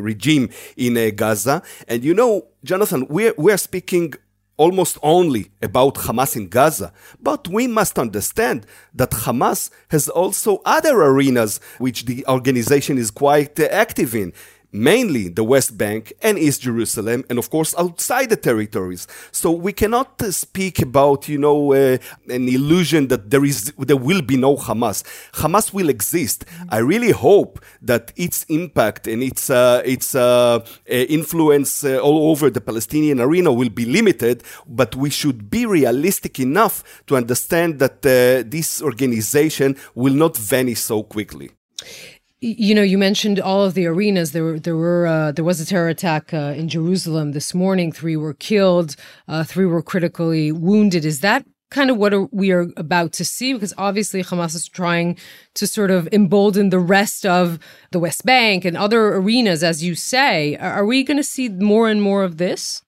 [0.00, 1.62] regime in Gaza.
[1.86, 4.14] And you know, Jonathan, we're, we're speaking
[4.58, 6.92] almost only about Hamas in Gaza.
[7.20, 13.58] But we must understand that Hamas has also other arenas which the organization is quite
[13.60, 14.32] active in
[14.72, 19.06] mainly the West Bank and East Jerusalem, and of course outside the territories.
[19.32, 23.96] So we cannot uh, speak about, you know, uh, an illusion that there is, there
[23.96, 25.02] will be no Hamas.
[25.32, 26.44] Hamas will exist.
[26.68, 32.30] I really hope that its impact and its uh, its uh, uh, influence uh, all
[32.30, 34.42] over the Palestinian arena will be limited.
[34.66, 41.02] But we should be realistic enough to understand that this organization will not vanish so
[41.02, 41.50] quickly.
[42.40, 44.32] You know, you mentioned all of the arenas.
[44.32, 47.90] There there were uh, there was a terror attack uh, in Jerusalem this morning.
[47.90, 48.94] Three were killed.
[49.26, 51.04] Uh, three were critically wounded.
[51.04, 53.52] Is that kind of what we are about to see?
[53.52, 55.18] Because obviously Hamas is trying
[55.54, 57.58] to sort of embolden the rest of
[57.90, 60.56] the West Bank and other arenas, as you say.
[60.56, 62.82] Are we going to see more and more of this?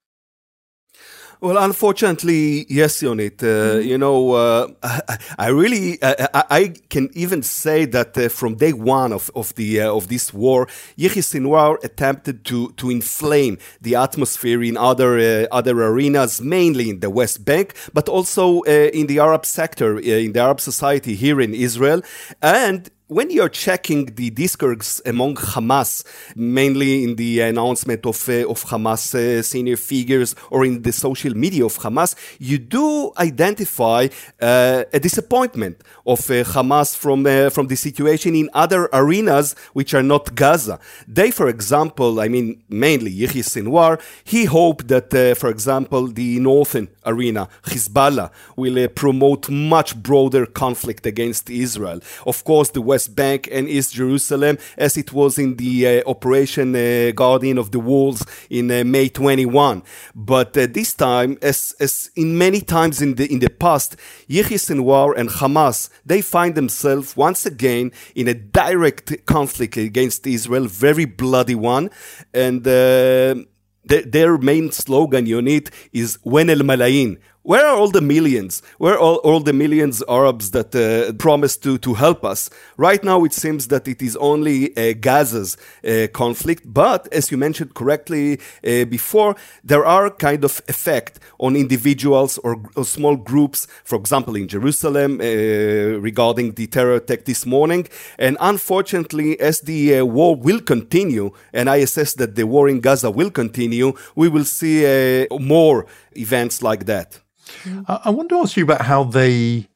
[1.41, 3.41] Well, unfortunately, yes, Yonit.
[3.41, 3.87] Uh, mm-hmm.
[3.87, 8.57] You know, uh, I, I, really, uh, I, I, can even say that uh, from
[8.57, 13.57] day one of, of the uh, of this war, Yahya Sinwar attempted to to inflame
[13.81, 19.07] the atmosphere in other uh, other arenas, mainly in the West Bank, but also in
[19.07, 22.03] the Arab sector, in the Arab society here in Israel,
[22.43, 28.63] and when you're checking the discourse among Hamas, mainly in the announcement of, uh, of
[28.63, 34.07] Hamas uh, senior figures or in the social media of Hamas, you do identify
[34.41, 39.93] uh, a disappointment of uh, Hamas from, uh, from the situation in other arenas which
[39.93, 40.79] are not Gaza.
[41.05, 46.39] They, for example, I mean, mainly Yahya Sinwar, he hoped that, uh, for example, the
[46.39, 51.99] northern arena, Hezbollah, will promote much broader conflict against Israel.
[52.25, 56.03] Of course, the West West Bank and East Jerusalem, as it was in the uh,
[56.07, 59.81] Operation uh, Guardian of the Walls in uh, May 21.
[60.13, 63.95] But this time, as, as in many times in the, in the past,
[64.27, 70.67] Yahya Sinwar and Hamas, they find themselves once again in a direct conflict against Israel,
[70.67, 71.89] very bloody one.
[72.35, 78.61] And their main slogan Yonit is Wen el Malayin, where are all the millions?
[78.77, 82.51] Where are all, all the millions Arabs that uh, promised to, to help us?
[82.77, 86.71] Right now, it seems that it is only uh, Gaza's uh, conflict.
[86.71, 92.61] But as you mentioned correctly uh, before, there are kind of effect on individuals or,
[92.75, 93.65] or small groups.
[93.83, 95.23] For example, in Jerusalem, uh,
[95.99, 97.87] regarding the terror attack this morning.
[98.19, 102.81] And unfortunately, as the uh, war will continue, and I assess that the war in
[102.81, 107.19] Gaza will continue, we will see more events like that.
[107.87, 109.67] I want to ask you about how they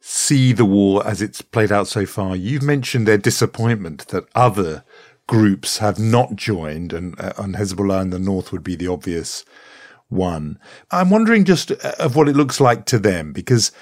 [0.00, 2.34] see the war as it's played out so far.
[2.34, 4.84] You've mentioned their disappointment that other
[5.26, 9.44] groups have not joined, and, uh, and Hezbollah in the north would be the obvious
[10.08, 10.58] one.
[10.90, 13.72] I'm wondering just uh, of what it looks like to them, because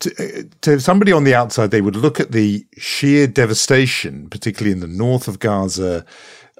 [0.00, 4.72] to, uh, to, somebody on the outside, they would look at the sheer devastation, particularly
[4.72, 6.04] in the north of Gaza,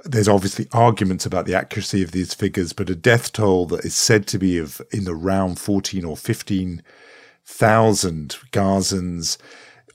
[0.07, 3.95] there's obviously arguments about the accuracy of these figures, but a death toll that is
[3.95, 9.39] said to be of in the round 14 or 15,000 Gazans.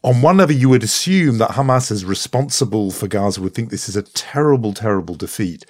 [0.04, 3.88] On one level, you would assume that Hamas is responsible for Gaza would think this
[3.88, 5.66] is a terrible, terrible defeat.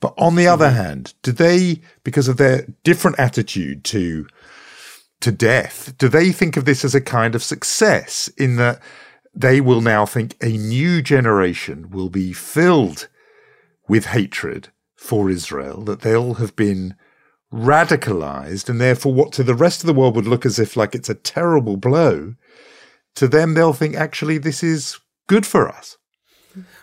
[0.00, 0.76] But on the other mm-hmm.
[0.76, 4.26] hand, do they, because of their different attitude to
[5.20, 8.82] to death, do they think of this as a kind of success in that
[9.32, 13.06] they will now think a new generation will be filled
[13.88, 16.94] with hatred for Israel, that they'll have been
[17.52, 20.94] radicalized, and therefore, what to the rest of the world would look as if like
[20.94, 22.34] it's a terrible blow,
[23.14, 25.98] to them, they'll think actually this is good for us.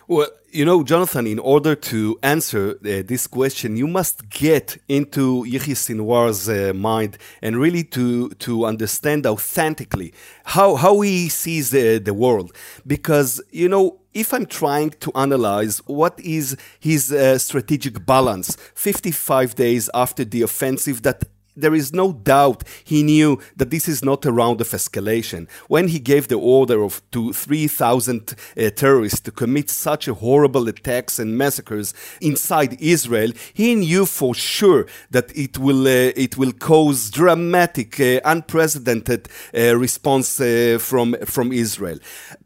[0.06, 5.44] Well, you know, Jonathan, in order to answer uh, this question, you must get into
[5.44, 10.12] Yahya Sinwar's uh, mind and really to, to understand authentically
[10.44, 12.52] how, how he sees the, the world.
[12.86, 19.54] Because, you know, if I'm trying to analyze what is his uh, strategic balance 55
[19.54, 24.24] days after the offensive that there is no doubt he knew that this is not
[24.24, 25.48] a round of escalation.
[25.68, 30.68] When he gave the order of to 3,000 uh, terrorists to commit such a horrible
[30.68, 36.52] attacks and massacres inside Israel, he knew for sure that it will uh, it will
[36.52, 41.98] cause dramatic, uh, unprecedented uh, response uh, from from Israel.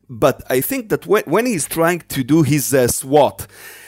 [0.08, 3.46] But I think that when, when he's trying to do his uh, SWOT,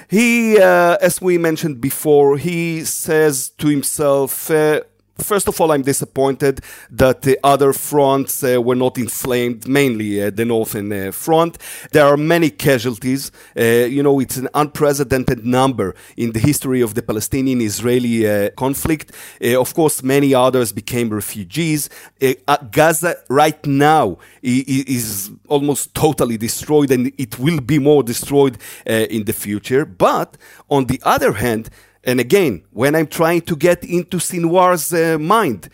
[0.08, 4.50] he, as we mentioned before, he says to himself
[5.18, 10.30] First of all, I'm disappointed that the other fronts uh, were not inflamed, mainly uh,
[10.30, 11.56] the northern uh, front.
[11.92, 13.32] There are many casualties.
[13.58, 18.50] Uh, you know, it's an unprecedented number in the history of the Palestinian Israeli uh,
[18.50, 19.12] conflict.
[19.42, 21.88] Uh, of course, many others became refugees.
[22.70, 29.32] Gaza, right now, is almost totally destroyed, and it will be more destroyed in the
[29.32, 29.86] future.
[29.86, 30.36] But
[30.68, 31.70] on the other hand,
[32.06, 35.68] and again, when I'm trying to get into Sinwar's uh, mind,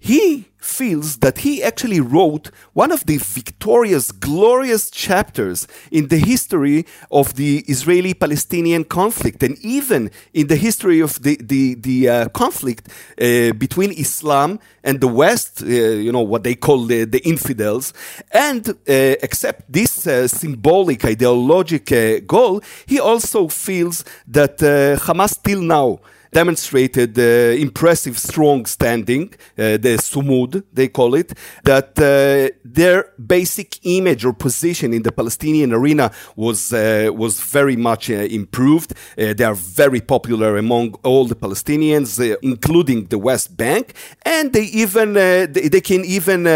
[0.00, 6.86] he feels that he actually wrote one of the victorious, glorious chapters in the history
[7.10, 12.28] of the Israeli Palestinian conflict and even in the history of the, the, the uh,
[12.28, 17.20] conflict uh, between Islam and the West, uh, you know, what they call the, the
[17.26, 17.92] infidels.
[18.32, 25.62] And uh, except this uh, symbolic ideologic uh, goal, he also feels that Hamas till
[25.62, 26.00] now
[26.32, 27.22] demonstrated uh,
[27.60, 31.32] impressive strong standing, uh, the sumud, they call it,
[31.64, 37.76] that uh, their basic image or position in the Palestinian arena was, uh, was very
[37.76, 38.92] much uh, improved.
[39.18, 44.64] Uh, they are very popular among all the Palestinians, including the West Bank, and they
[44.64, 46.46] even, they, they, can even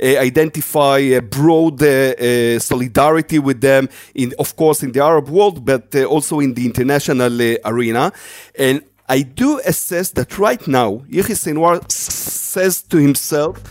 [0.00, 1.80] identify a broad
[2.60, 7.56] solidarity with them in, of course, in the Arab world, but also in the international
[7.64, 8.12] arena.
[8.58, 13.62] And I do assess that right now, Yahya Sinwar says to himself,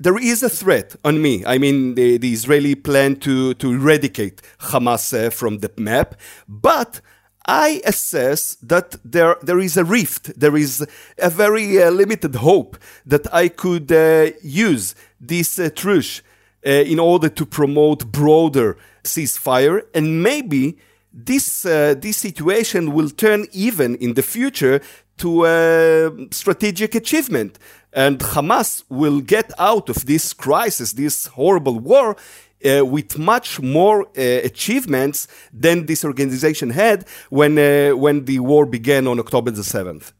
[0.00, 1.44] there is a threat on me.
[1.46, 6.16] I mean, the, the Israeli plan to, to eradicate Hamas uh, from the map,
[6.48, 7.00] but
[7.46, 10.38] I assess that there, there is a rift.
[10.38, 10.86] There is
[11.18, 12.76] a very uh, limited hope
[13.06, 16.22] that I could uh, use this uh, truce
[16.64, 20.78] in order to promote broader ceasefire and maybe
[21.12, 24.80] this uh, this situation will turn even in the future
[25.18, 27.58] to a strategic achievement.
[27.92, 32.16] And Hamas will get out of this crisis this horrible war
[32.64, 38.66] uh, with much more uh, achievements than this organization had when uh, when the war
[38.66, 40.12] began on October the 7th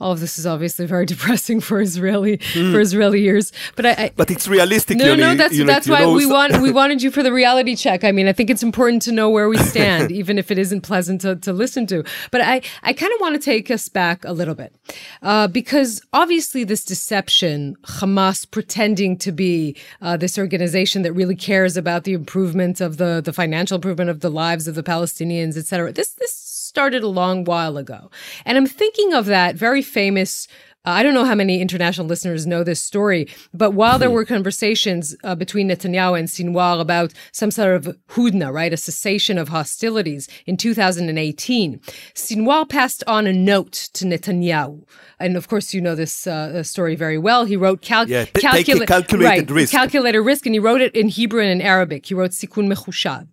[0.00, 2.72] all of this is obviously very depressing for Israeli mm.
[2.72, 3.52] for Israeli ears.
[3.76, 4.98] But I, I, but it's realistic.
[4.98, 8.04] No, no, that's that's why we want we wanted you for the reality check.
[8.04, 10.82] I mean, I think it's important to know where we stand, even if it isn't
[10.82, 12.04] pleasant to, to listen to.
[12.30, 14.74] But I I kind of want to take us back a little bit
[15.22, 21.76] uh, because obviously this deception, Hamas pretending to be uh, this organization that really cares
[21.76, 25.66] about the improvement of the the financial improvement of the lives of the Palestinians, et
[25.66, 25.92] cetera.
[25.92, 26.43] This this
[26.74, 28.10] started a long while ago.
[28.44, 30.48] And I'm thinking of that very famous
[30.86, 34.16] uh, I don't know how many international listeners know this story, but while there hmm.
[34.16, 39.38] were conversations uh, between Netanyahu and Sinwar about some sort of hudna, right, a cessation
[39.38, 41.78] of hostilities in 2018,
[42.14, 44.84] Sinwar passed on a note to Netanyahu.
[45.18, 47.46] And of course, you know this uh, story very well.
[47.46, 49.72] He wrote cal- yeah, calcula- calculated right, risk.
[49.72, 52.04] Calculated risk, and he wrote it in Hebrew and in Arabic.
[52.04, 53.26] He wrote Sikun Mechushav.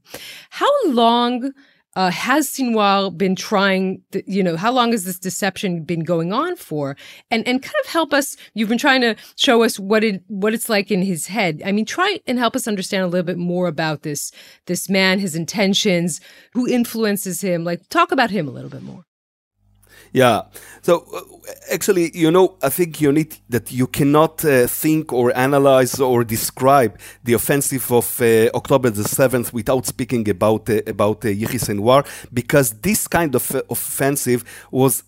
[0.52, 1.52] How long
[1.96, 6.32] uh, has Sinwar been trying, th- you know, how long has this deception been going
[6.32, 6.96] on for?
[7.30, 8.38] And and kind of help us.
[8.54, 11.62] You've been trying to show us what it what it's like in his head.
[11.66, 14.32] I mean, try and help us understand a little bit more about this
[14.68, 16.22] this man, his intentions,
[16.54, 17.64] who influences him.
[17.64, 19.06] Like, talk about him a little bit more.
[20.14, 20.42] Yeah.
[20.82, 25.36] So uh, actually, you know, I think you need that you cannot uh, think or
[25.38, 31.24] analyze or describe the offensive of uh, October the seventh without speaking about uh, about
[31.26, 32.04] uh,
[32.34, 35.04] because this kind of uh, offensive was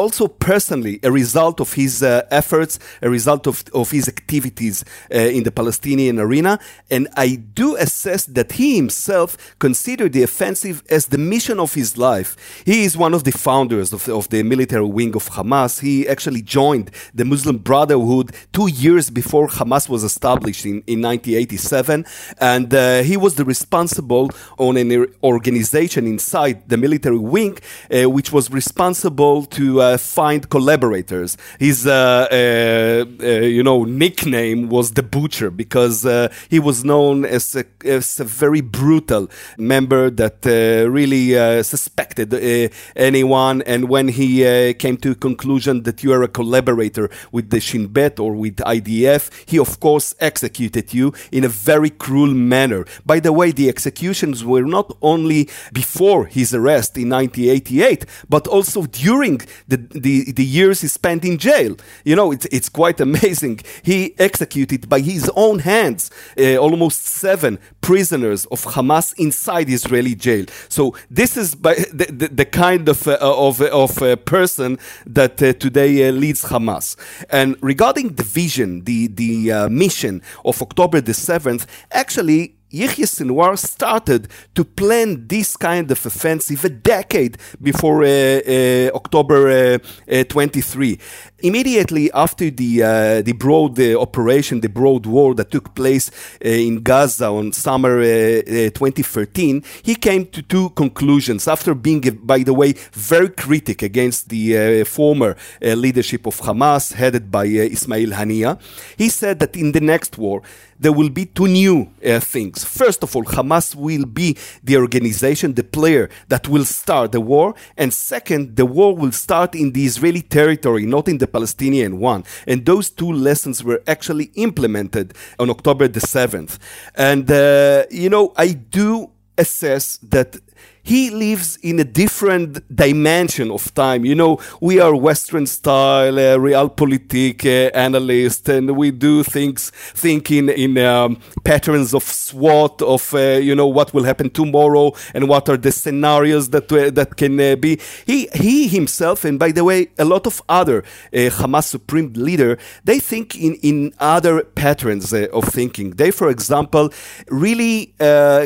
[0.00, 4.84] also personally a result of his uh, efforts, a result of, of his activities
[5.14, 6.58] uh, in the Palestinian arena.
[6.90, 11.98] And I do assess that he himself considered the offensive as the mission of his
[11.98, 12.30] life.
[12.64, 15.80] He is one of the founders of, of the military wing of Hamas.
[15.80, 22.06] He actually joined the Muslim Brotherhood two years before Hamas was established in, in 1987.
[22.40, 28.32] And uh, he was the responsible on an organization inside the military wing, uh, which
[28.32, 31.36] was responsible to uh, Uh, find collaborators.
[31.58, 37.24] His, uh, uh, uh, you know, nickname was the Butcher because uh, he was known
[37.24, 39.28] as a, as a very brutal
[39.58, 41.32] member that really
[41.64, 43.62] suspected anyone.
[43.62, 47.88] And when he came to a conclusion that you are a collaborator with the Shin
[47.88, 52.84] Bet or with IDF, he of course executed you in a very cruel manner.
[53.04, 58.82] By the way, the executions were not only before his arrest in 1988, but also
[58.84, 61.76] during the the, the years he spent in jail.
[62.04, 63.60] You know, it's, it's quite amazing.
[63.82, 70.46] He executed by his own hands uh, almost seven prisoners of Hamas inside Israeli jail.
[70.68, 75.42] So this is by the, the, the kind of, uh, of, of uh, person that
[75.42, 76.96] uh, today uh, leads Hamas.
[77.30, 83.58] And regarding the vision, the, the uh, mission of October the 7th, actually, Yahya Sinwar
[83.58, 90.98] started to plan this kind of offensive a decade before uh, uh, October uh, 23
[91.42, 96.10] immediately after the uh, the broad uh, operation, the broad war that took place
[96.44, 101.48] uh, in Gaza on summer 2013, he came to two conclusions.
[101.48, 107.44] After being, by the way, very critic against the former leadership of Hamas, headed by
[107.46, 108.60] Ismail Haniya,
[108.96, 110.42] he said that in the next war
[110.80, 112.64] there will be two new uh, things.
[112.64, 117.54] First of all, Hamas will be the organization, the player that will start the war.
[117.76, 122.24] And second, the war will start in the Israeli territory, not in the Palestinian one.
[122.46, 126.58] And those two lessons were actually implemented on October the 7th.
[126.94, 130.36] And, uh, you know, I do assess that
[130.82, 134.04] he lives in a different dimension of time.
[134.04, 140.48] You know, we are Western style uh, realpolitik uh, analysts, and we do things thinking
[140.48, 145.48] in um, patterns of SWOT of uh, you know what will happen tomorrow and what
[145.48, 147.78] are the scenarios that uh, that can uh, be.
[148.06, 150.78] He he himself, and by the way, a lot of other
[151.12, 155.90] uh, Hamas supreme leader, they think in in other patterns of thinking.
[155.90, 156.90] They, for example,
[157.28, 157.94] really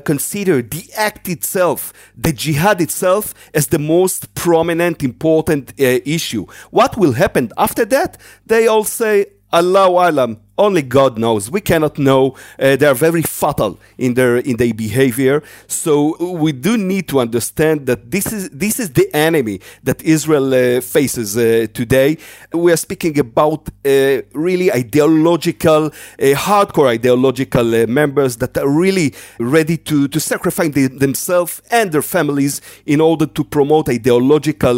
[0.04, 1.92] consider the act itself
[2.24, 6.46] the jihad itself as the most prominent, important uh, issue.
[6.70, 8.16] What will happen after that?
[8.46, 11.50] They all say, Allahu Alam, only God knows.
[11.50, 12.36] We cannot know.
[12.58, 15.42] Uh, they are very fatal in their in their behavior.
[15.66, 20.54] So we do need to understand that this is this is the enemy that Israel
[20.54, 22.18] uh, faces uh, today.
[22.52, 29.14] We are speaking about uh, really ideological, uh, hardcore ideological uh, members that are really
[29.38, 34.74] ready to to sacrifice the, themselves and their families in order to promote ideological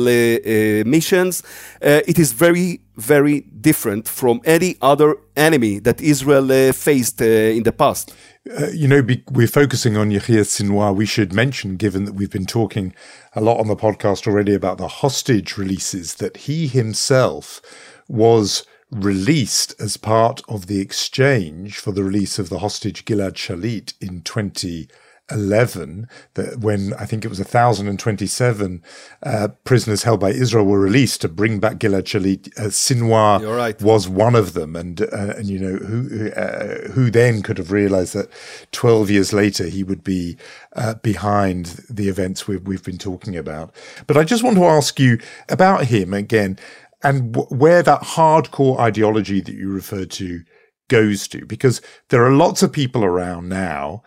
[0.85, 1.43] missions.
[1.83, 7.63] it is very very different from any other enemy that Israel uh, faced uh, in
[7.63, 8.15] the past.
[8.59, 10.95] Uh, you know, be, we're focusing on Yahya Sinwar.
[10.95, 12.95] We should mention, given that we've been talking
[13.35, 17.61] a lot on the podcast already about the hostage releases, that he himself
[18.09, 23.95] was released as part of the exchange for the release of the hostage Gilad Shalit
[24.01, 24.89] in 20.
[25.31, 28.83] 11 that when I think it was 1,027
[29.23, 32.49] uh, prisoners held by Israel were released to bring back Gilad Shalit.
[32.59, 33.81] Uh, Sinwar right.
[33.83, 37.73] was one of them, and uh, and you know who uh, who then could have
[37.73, 38.31] realised that
[38.73, 40.37] 12 years later he would be
[40.75, 43.75] uh, behind the events we've we've been talking about.
[44.07, 45.19] But I just want to ask you
[45.49, 46.59] about him again
[47.03, 50.43] and w- where that hardcore ideology that you referred to
[50.89, 54.03] goes to because there are lots of people around now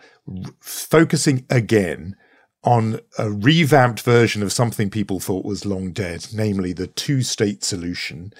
[0.60, 2.16] focusing again
[2.62, 8.32] on a revamped version of something people thought was long dead, namely the two-state solution.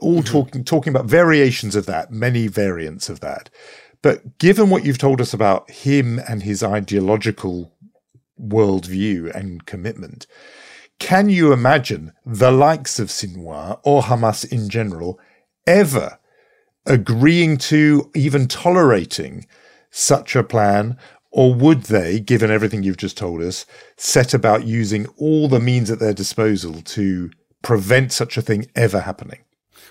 [0.00, 0.32] All mm-hmm.
[0.32, 3.50] talking talking about variations of that, many variants of that.
[4.02, 7.72] But given what you've told us about him and his ideological
[8.40, 10.26] worldview and commitment,
[10.98, 15.20] can you imagine the likes of Sinwar or Hamas in general
[15.66, 16.18] ever
[16.86, 19.46] agreeing to, even tolerating
[19.90, 20.96] such a plan
[21.30, 23.66] or would they, given everything you've just told us,
[23.96, 27.30] set about using all the means at their disposal to
[27.62, 29.40] prevent such a thing ever happening?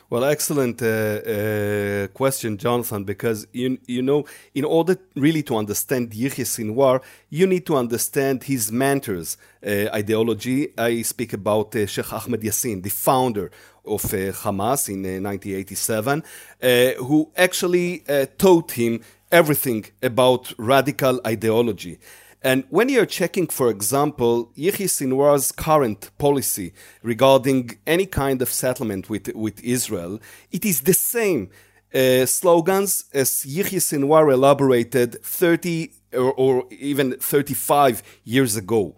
[0.10, 4.24] Well, excellent uh, uh, question, Jonathan, because you, you know,
[4.56, 10.70] in order really to understand Yahya Sinwar, you need to understand his mentor's uh, ideology.
[10.78, 13.52] I speak about uh, Sheikh Ahmed Yassin, the founder
[13.84, 16.24] of uh, Hamas in 1987,
[16.64, 18.04] uh, who actually
[18.38, 21.99] taught him everything about radical ideology.
[22.43, 29.09] And when you're checking, for example, Yahya Sinwar's current policy regarding any kind of settlement
[29.09, 30.19] with, with Israel,
[30.51, 31.49] it is the same
[31.93, 38.95] uh, slogans as Yahya Sinwar elaborated 30 or, or, even 35 years ago.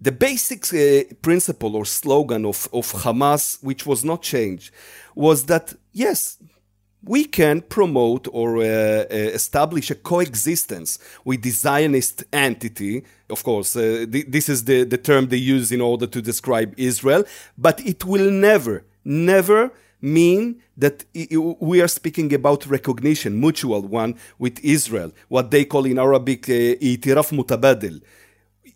[0.00, 4.70] The basic uh, principle or slogan of, of Hamas, which was not changed,
[5.14, 6.38] was that yes,
[7.06, 13.04] we can promote or uh, uh, establish a coexistence with the Zionist entity.
[13.30, 16.74] Of course, uh, th- this is the, the term they use in order to describe
[16.76, 17.24] Israel,
[17.56, 21.04] but it will never, never mean that
[21.60, 27.32] we are speaking about recognition, mutual one with Israel, what they call in Arabic itiraf
[27.32, 28.02] uh, mutabadil.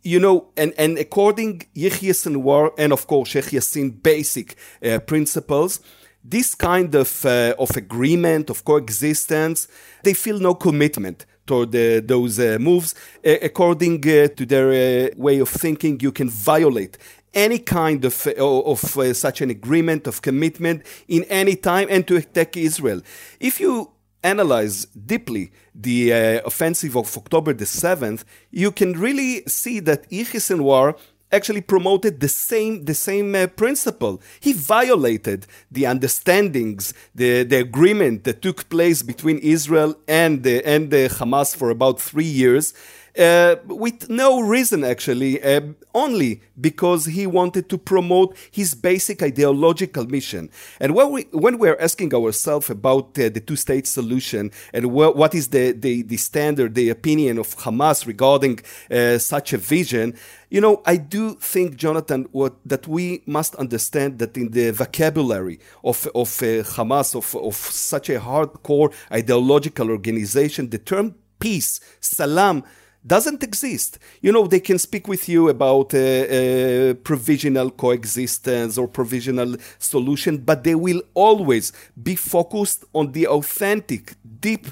[0.02, 5.80] You know, and, and according Yahya Sinwar and of course Sheikh Yassin basic uh, principles,
[6.22, 9.68] this kind of, uh, of agreement, of coexistence,
[10.02, 12.94] they feel no commitment toward uh, those uh, moves.
[13.24, 16.96] according uh, to their uh, way of thinking, you can violate
[17.32, 18.32] any kind of, uh,
[18.72, 18.80] of
[19.16, 23.00] such an agreement, of commitment in any time and to attack Israel.
[23.38, 23.90] If you
[24.22, 30.40] analyze deeply the uh, offensive of October the 7th, you can really see that Yahya
[30.40, 30.96] Sinwar
[31.32, 34.20] actually promoted the same the same uh, principle.
[34.40, 40.90] He violated the understandings, the, the agreement that took place between Israel and the, and
[40.90, 42.74] the Hamas for about three years
[43.18, 45.60] uh, with no reason actually, uh,
[45.94, 50.50] only because he wanted to promote his basic ideological mission.
[50.78, 55.34] And when we when we're asking ourselves about uh, the two-state solution and wh- what
[55.34, 60.14] is the, the, the standard, the opinion of Hamas regarding uh, such a vision,
[60.50, 65.60] you know, I do think, Jonathan, what, that we must understand that in the vocabulary
[65.84, 72.64] of, of uh, Hamas, of, of such a hardcore ideological organization, the term peace, salam,
[73.06, 73.98] doesn't exist.
[74.20, 80.38] You know, they can speak with you about a, a, provisional coexistence or provisional solution,
[80.38, 81.72] but they will always
[82.02, 84.66] be focused on the authentic, deep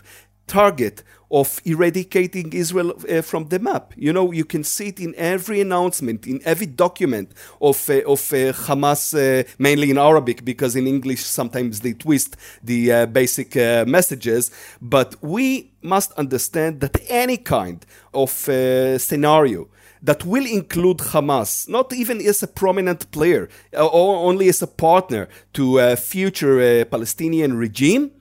[0.47, 3.93] target of eradicating Israel uh, from the map.
[3.97, 8.21] You know, you can see it in every announcement, in every document of, uh, of
[8.33, 13.57] uh, Hamas, uh, mainly in Arabic, because in English sometimes they twist the uh, basic
[13.57, 14.51] uh, messages.
[14.81, 19.69] But we must understand that any kind of scenario
[20.03, 25.29] that will include Hamas, not even as a prominent player or only as a partner
[25.55, 28.13] to a future Palestinian regime,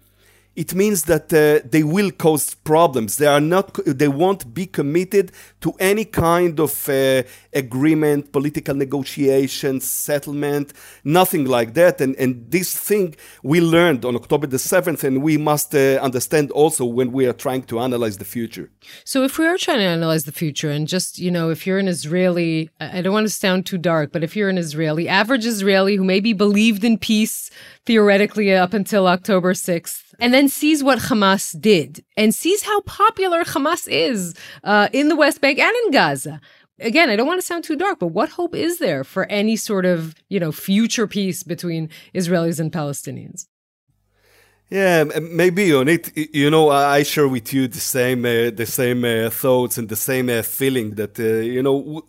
[0.57, 3.17] it means that uh, they will cause problems.
[3.17, 3.79] They are not.
[3.85, 5.31] They won't be committed
[5.61, 7.21] to any kind of uh,
[7.53, 12.01] agreement, political negotiations, settlement, nothing like that.
[12.01, 16.49] And and this thing we learned on October the seventh, and we must uh, understand
[16.51, 18.71] also when we are trying to analyze the future.
[19.05, 21.77] So if we are trying to analyze the future, and just you know, if you're
[21.77, 25.45] an Israeli, I don't want to sound too dark, but if you're an Israeli, average
[25.45, 27.51] Israeli who maybe believed in peace
[27.85, 33.43] theoretically up until October 6th, and then sees what Hamas did and sees how popular
[33.43, 36.39] Hamas is uh, in the West Bank and in Gaza.
[36.79, 39.55] Again, I don't want to sound too dark, but what hope is there for any
[39.55, 43.47] sort of, you know, future peace between Israelis and Palestinians?
[44.69, 46.11] Yeah, maybe on it.
[46.15, 49.95] You know, I share with you the same, uh, the same uh, thoughts and the
[49.95, 52.03] same uh, feeling that uh, you know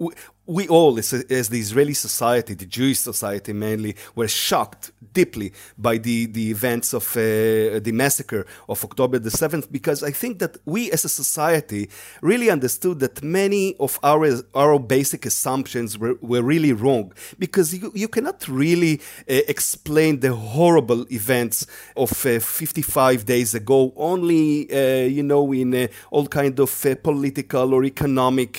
[0.49, 5.99] we all, as, as, the Israeli society, the Jewish society mainly, were shocked deeply by
[5.99, 10.57] the, the events of uh, the massacre of October the 7th, because I think that
[10.65, 11.91] we as a society
[12.23, 17.93] really understood that many of our, our basic assumptions were, were really wrong, because you,
[17.95, 25.07] you cannot really uh, explain the horrible events of uh, 55 days ago only, uh,
[25.07, 28.59] you know, in uh, all kind of uh, political or economic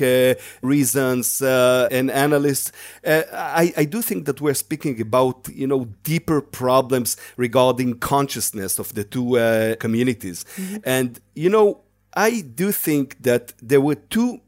[0.61, 2.71] reasons and analysts,
[3.05, 8.93] I, I do think that we're speaking about you know deeper problems regarding consciousness of
[8.93, 10.77] the two uh, communities, mm-hmm.
[10.83, 11.81] and you know
[12.13, 14.41] I do think that there were two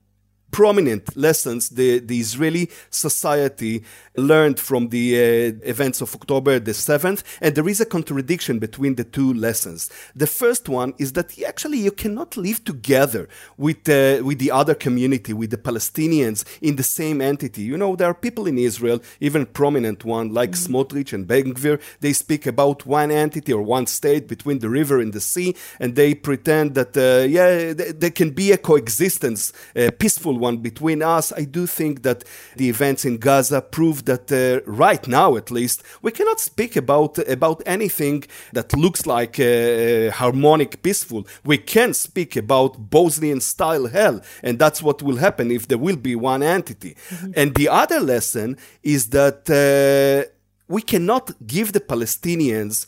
[0.51, 3.83] prominent lessons the, the Israeli society
[4.15, 8.95] learned from the uh, events of October the 7th, and there is a contradiction between
[8.95, 9.89] the two lessons.
[10.15, 14.75] The first one is that actually you cannot live together with, uh, with the other
[14.75, 17.61] community, with the Palestinians in the same entity.
[17.61, 20.75] You know, there are people in Israel, even prominent one like mm-hmm.
[20.75, 24.99] Smotrich and Ben Gvir, they speak about one entity or one state between the river
[24.99, 29.91] and the sea, and they pretend that, uh, yeah, there can be a coexistence, a
[29.91, 31.25] peaceful one between us.
[31.41, 32.19] I do think that
[32.59, 37.13] the events in Gaza prove that uh, right now, at least, we cannot speak about
[37.37, 38.17] about anything
[38.57, 41.21] that looks like uh, harmonic, peaceful.
[41.51, 45.99] We can speak about Bosnian style hell, and that's what will happen if there will
[46.09, 46.91] be one entity.
[46.95, 47.31] Mm-hmm.
[47.39, 50.29] And the other lesson is that uh,
[50.67, 52.85] we cannot give the Palestinians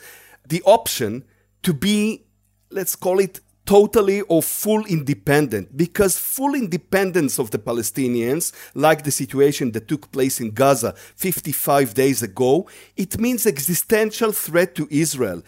[0.48, 1.24] the option
[1.64, 2.26] to be,
[2.70, 9.12] let's call it, totally or full independent because full independence of the Palestinians, like the
[9.12, 15.44] situation that took place in Gaza 55 days ago, it means existential threat to Israel.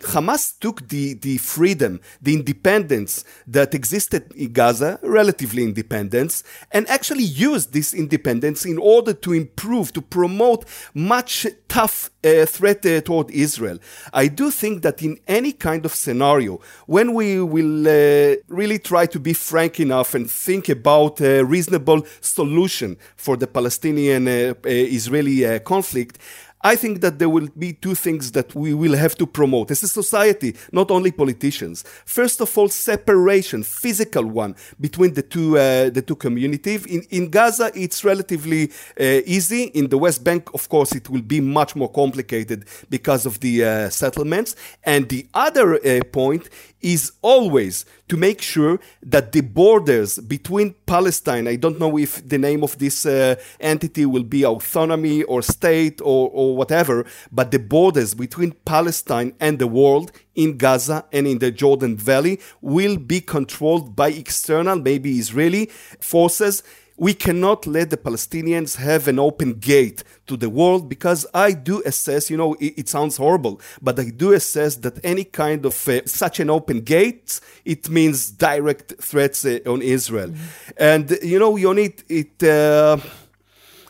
[0.00, 7.24] Hamas took the, the freedom, the independence that existed in Gaza, relatively independence, and actually
[7.24, 13.30] used this independence in order to improve, to promote much tough uh, threat uh, toward
[13.30, 13.78] Israel.
[14.12, 19.06] I do think that in any kind of scenario, when we will uh, really try
[19.06, 24.68] to be frank enough and think about a reasonable solution for the Palestinian uh, uh,
[24.68, 26.18] Israeli uh, conflict,
[26.64, 29.82] I think that there will be two things that we will have to promote as
[29.82, 31.84] a society, not only politicians.
[32.06, 36.86] First of all, separation, physical one, between the two uh, the two communities.
[36.86, 39.64] In in Gaza, it's relatively uh, easy.
[39.74, 43.54] In the West Bank, of course, it will be much more complicated because of the
[43.64, 44.56] uh, settlements.
[44.84, 46.48] And the other uh, point
[46.84, 52.36] is always to make sure that the borders between Palestine, I don't know if the
[52.36, 57.58] name of this uh, entity will be autonomy or state or, or whatever, but the
[57.58, 63.22] borders between Palestine and the world in Gaza and in the Jordan Valley will be
[63.22, 65.70] controlled by external, maybe Israeli
[66.00, 66.62] forces
[66.96, 71.82] we cannot let the Palestinians have an open gate to the world because I do
[71.84, 75.88] assess, you know, it, it sounds horrible, but I do assess that any kind of
[75.88, 80.28] uh, such an open gate, it means direct threats uh, on Israel.
[80.28, 80.70] Mm-hmm.
[80.76, 82.98] And, you know, Yonit, it, uh,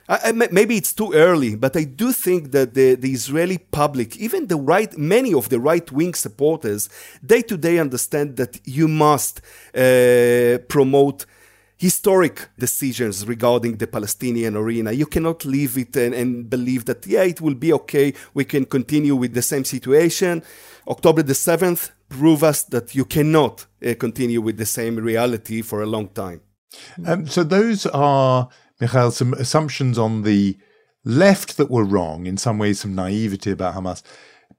[0.08, 4.48] I, maybe it's too early, but I do think that the, the Israeli public, even
[4.48, 6.90] the right, many of the right wing supporters,
[7.24, 9.40] day to day understand that you must
[9.74, 11.24] uh, promote
[11.76, 14.92] historic decisions regarding the Palestinian arena.
[14.92, 18.14] You cannot leave it and, and, believe that, yeah, it will be okay.
[18.32, 20.42] We can continue with the same situation.
[20.88, 25.82] October the 7th prove us that you cannot uh, continue with the same reality for
[25.82, 26.42] a long time.
[27.06, 28.48] Um, so those are,
[28.80, 30.56] Michael, some assumptions on the
[31.04, 34.02] left that were wrong, in some ways, some naivety about Hamas.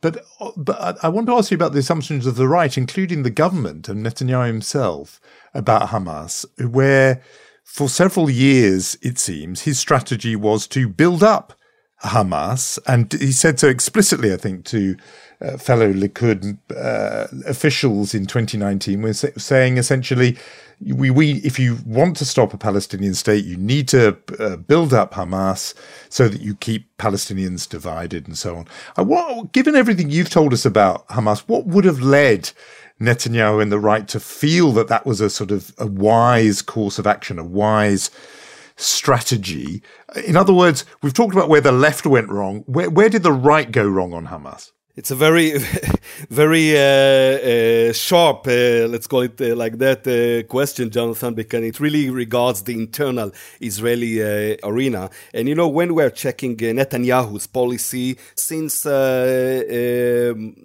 [0.02, 0.24] But
[0.58, 3.90] but I want to ask you about the assumptions of the right, including the government
[3.90, 5.20] and Netanyahu himself,
[5.56, 7.22] about Hamas, where
[7.64, 11.54] for several years, it seems, his strategy was to build up
[12.04, 12.78] Hamas.
[12.88, 14.96] And he said so explicitly, I think, to
[15.42, 20.38] uh, fellow Likud uh, officials in 2019, was saying essentially,
[20.82, 24.94] we, we, if you want to stop a Palestinian state, you need to uh, build
[24.94, 25.74] up Hamas
[26.10, 28.68] so that you keep Palestinians divided and so on.
[28.96, 32.52] I, what, given everything you've told us about Hamas, what would have led
[33.00, 36.98] Netanyahu and the right to feel that that was a sort of a wise course
[36.98, 38.10] of action, a wise
[38.78, 39.82] strategy?
[40.26, 42.64] In other words, we've talked about where the left went wrong.
[42.68, 44.72] Where, where did the right go wrong on Hamas?
[44.98, 45.58] It's a very,
[46.30, 51.64] very uh, uh, sharp, uh, let's call it uh, like that, uh, question, Jonathan, because
[51.64, 55.10] it really regards the internal Israeli uh, arena.
[55.34, 60.56] And you know, when we're checking Netanyahu's policy since um,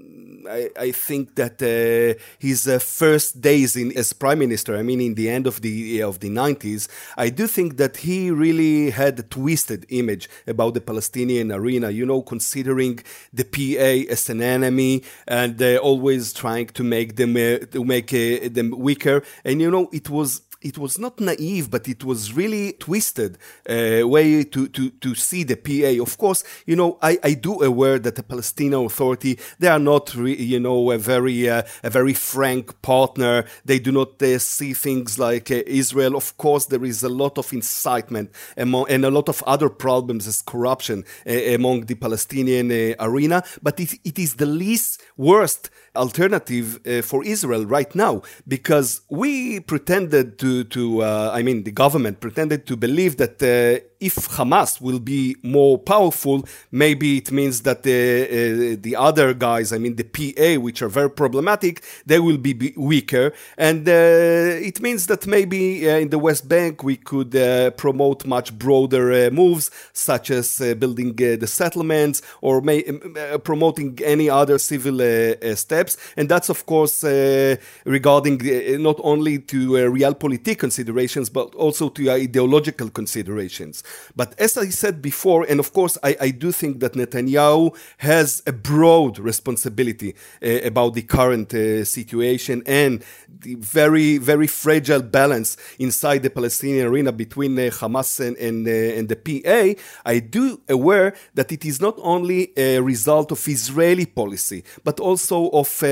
[0.49, 5.01] I, I think that uh, his uh, first days in as prime minister, I mean,
[5.01, 9.19] in the end of the of the 90s, I do think that he really had
[9.19, 11.91] a twisted image about the Palestinian arena.
[11.91, 13.01] You know, considering
[13.33, 18.13] the PA as an enemy and uh, always trying to make them uh, to make
[18.13, 19.23] uh, them weaker.
[19.45, 23.39] And you know, it was it was not naive, but it was really twisted
[23.69, 26.03] uh, way to, to, to see the PA.
[26.03, 30.15] Of course, you know, I, I do aware that the Palestinian Authority, they are not,
[30.15, 33.45] re, you know, a very, uh, a very frank partner.
[33.65, 36.15] They do not uh, see things like uh, Israel.
[36.17, 40.27] Of course, there is a lot of incitement among, and a lot of other problems
[40.27, 45.71] as corruption uh, among the Palestinian uh, arena, but it, it is the least worst
[45.97, 51.73] alternative uh, for Israel right now because we pretended to, to uh, I mean, the
[51.73, 57.63] government pretended to believe that uh, if Hamas will be more powerful, maybe it means
[57.63, 62.19] that the, uh, the other guys, I mean, the PA, which are very problematic, they
[62.19, 63.33] will be weaker.
[63.59, 68.27] And uh, it means that maybe uh, in the West Bank we could uh, promote
[68.27, 72.83] much broader uh, moves, such as uh, building the settlements or may,
[73.45, 74.99] promoting any other civil
[75.55, 75.97] steps.
[76.17, 77.05] And that's, of course,
[77.85, 78.41] regarding
[78.83, 83.83] not only to uh, realpolitik considerations, but also to ideological considerations.
[84.17, 88.43] But as I said before, and of course, I, I do think that Netanyahu has
[88.47, 95.57] a broad responsibility uh, about the current uh, situation and the very, very fragile balance
[95.79, 99.81] inside the Palestinian arena between uh, Hamas and, and, and the PA.
[100.05, 105.49] I do aware that it is not only a result of Israeli policy, but also
[105.51, 105.83] of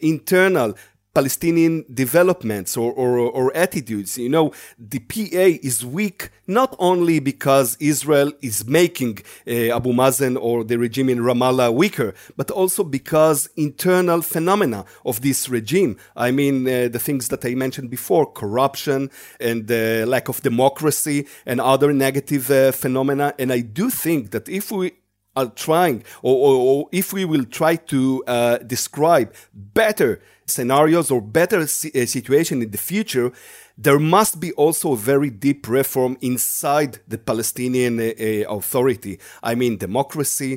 [0.00, 0.74] internal
[1.14, 4.16] Palestinian developments or, or, or, attitudes.
[4.16, 10.38] You know, the PA is weak not only because Israel is making uh, Abu Mazen
[10.40, 15.98] or the regime in Ramallah weaker, but also because internal phenomena of this regime.
[16.16, 21.26] I mean, uh, the things that I mentioned before, corruption and uh, lack of democracy
[21.44, 23.34] and other negative phenomena.
[23.38, 24.92] And I do think that if we
[25.36, 28.22] are trying, or, or, or if we will try to
[28.66, 30.20] describe better
[30.52, 33.32] scenarios or better uh, situation in the future,
[33.76, 39.18] there must be also a very deep reform inside the Palestinian uh Authority.
[39.42, 40.52] I mean, democracy,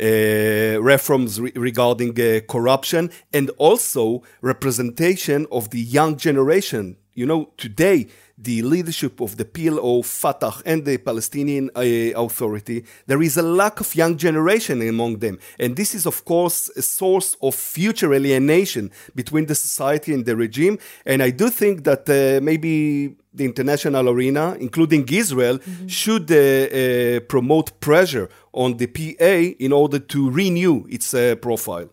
[0.00, 7.50] uh, reforms re- regarding uh, corruption, and also representation of the young generation you know,
[7.56, 8.06] today,
[8.40, 11.80] the leadership of the PLO, Fatah, and the Palestinian uh,
[12.14, 15.38] Authority, there is a lack of young generation among them.
[15.58, 20.36] And this is, of course, a source of future alienation between the society and the
[20.36, 20.78] regime.
[21.04, 25.86] And I do think that uh, maybe the international arena, including Israel, mm-hmm.
[25.88, 31.88] should uh, uh, promote pressure on the PA in order to renew its uh, profile.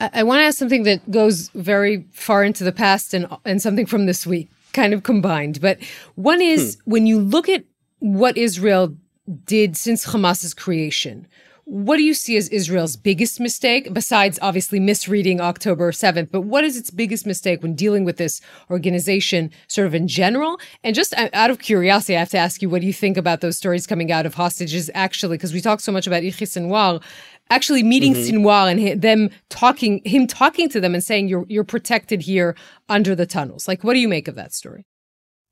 [0.00, 3.62] I, I want to ask something that goes very far into the past and, and
[3.62, 5.60] something from this week kind of combined.
[5.60, 5.78] But
[6.14, 6.90] one is hmm.
[6.90, 7.64] when you look at
[7.98, 8.96] what Israel
[9.44, 11.26] did since Hamas's creation,
[11.66, 16.30] what do you see as Israel's biggest mistake, besides obviously misreading October 7th?
[16.30, 18.40] But what is its biggest mistake when dealing with this
[18.70, 20.60] organization, sort of in general?
[20.84, 23.40] And just out of curiosity, I have to ask you, what do you think about
[23.40, 25.38] those stories coming out of hostages actually?
[25.38, 27.02] Because we talk so much about Yahya Sinwar,
[27.50, 28.38] actually meeting mm-hmm.
[28.38, 32.56] Sinwar and them talking, him talking to them and saying, you're, you're protected here
[32.88, 33.68] under the tunnels.
[33.68, 34.84] Like, what do you make of that story?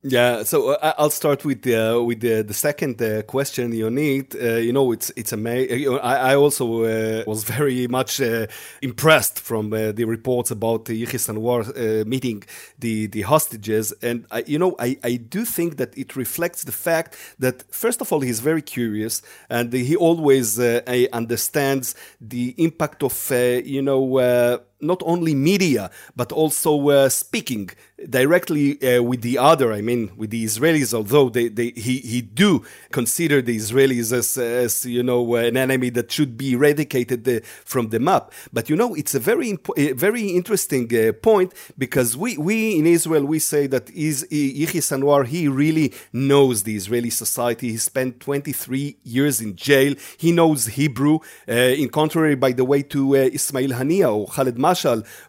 [0.06, 4.34] Yeah, so uh, I'll start with the uh, with the, the second uh, question, Yonit.
[4.34, 5.98] Uh, you know, it's it's amazing.
[5.98, 8.46] I, I also uh, was very much uh,
[8.82, 12.44] impressed from the reports about the Sinwar meeting
[12.78, 16.72] the the hostages, and I, you know, I, I do think that it reflects the
[16.72, 20.60] fact that first of all he's very curious and he always
[21.14, 23.30] understands the impact of
[23.64, 27.70] you know not only media but also uh, speaking
[28.08, 32.20] directly uh, with the other i mean with the israelis although they, they he, he
[32.20, 32.62] do
[32.92, 37.88] consider the israelis as, as you know an enemy that should be eradicated uh, from
[37.88, 38.32] the map.
[38.52, 42.86] But you know it's a very impo- very interesting uh, point because we we in
[42.86, 47.70] israel we say that is Yahya Sinwar he really knows the israeli society.
[47.72, 49.94] He spent 23 years in jail.
[50.16, 51.16] He knows hebrew
[51.48, 54.58] uh, in contrary by the way to uh, ismail haniya or khaled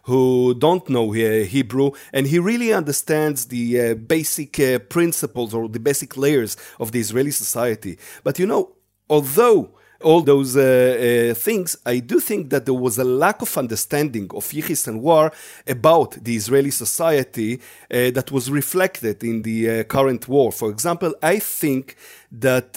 [0.04, 5.68] Who don't know uh, Hebrew, and he really understands the uh, basic uh, principles or
[5.68, 7.98] the basic layers of the Israeli society.
[8.24, 8.72] But you know,
[9.08, 9.70] although
[10.02, 14.28] all those uh, uh, things, I do think that there was a lack of understanding
[14.34, 15.32] of Yahya Sinwar
[15.66, 20.52] about the Israeli society uh, that was reflected in the current war.
[20.52, 21.96] For example, I think
[22.30, 22.76] that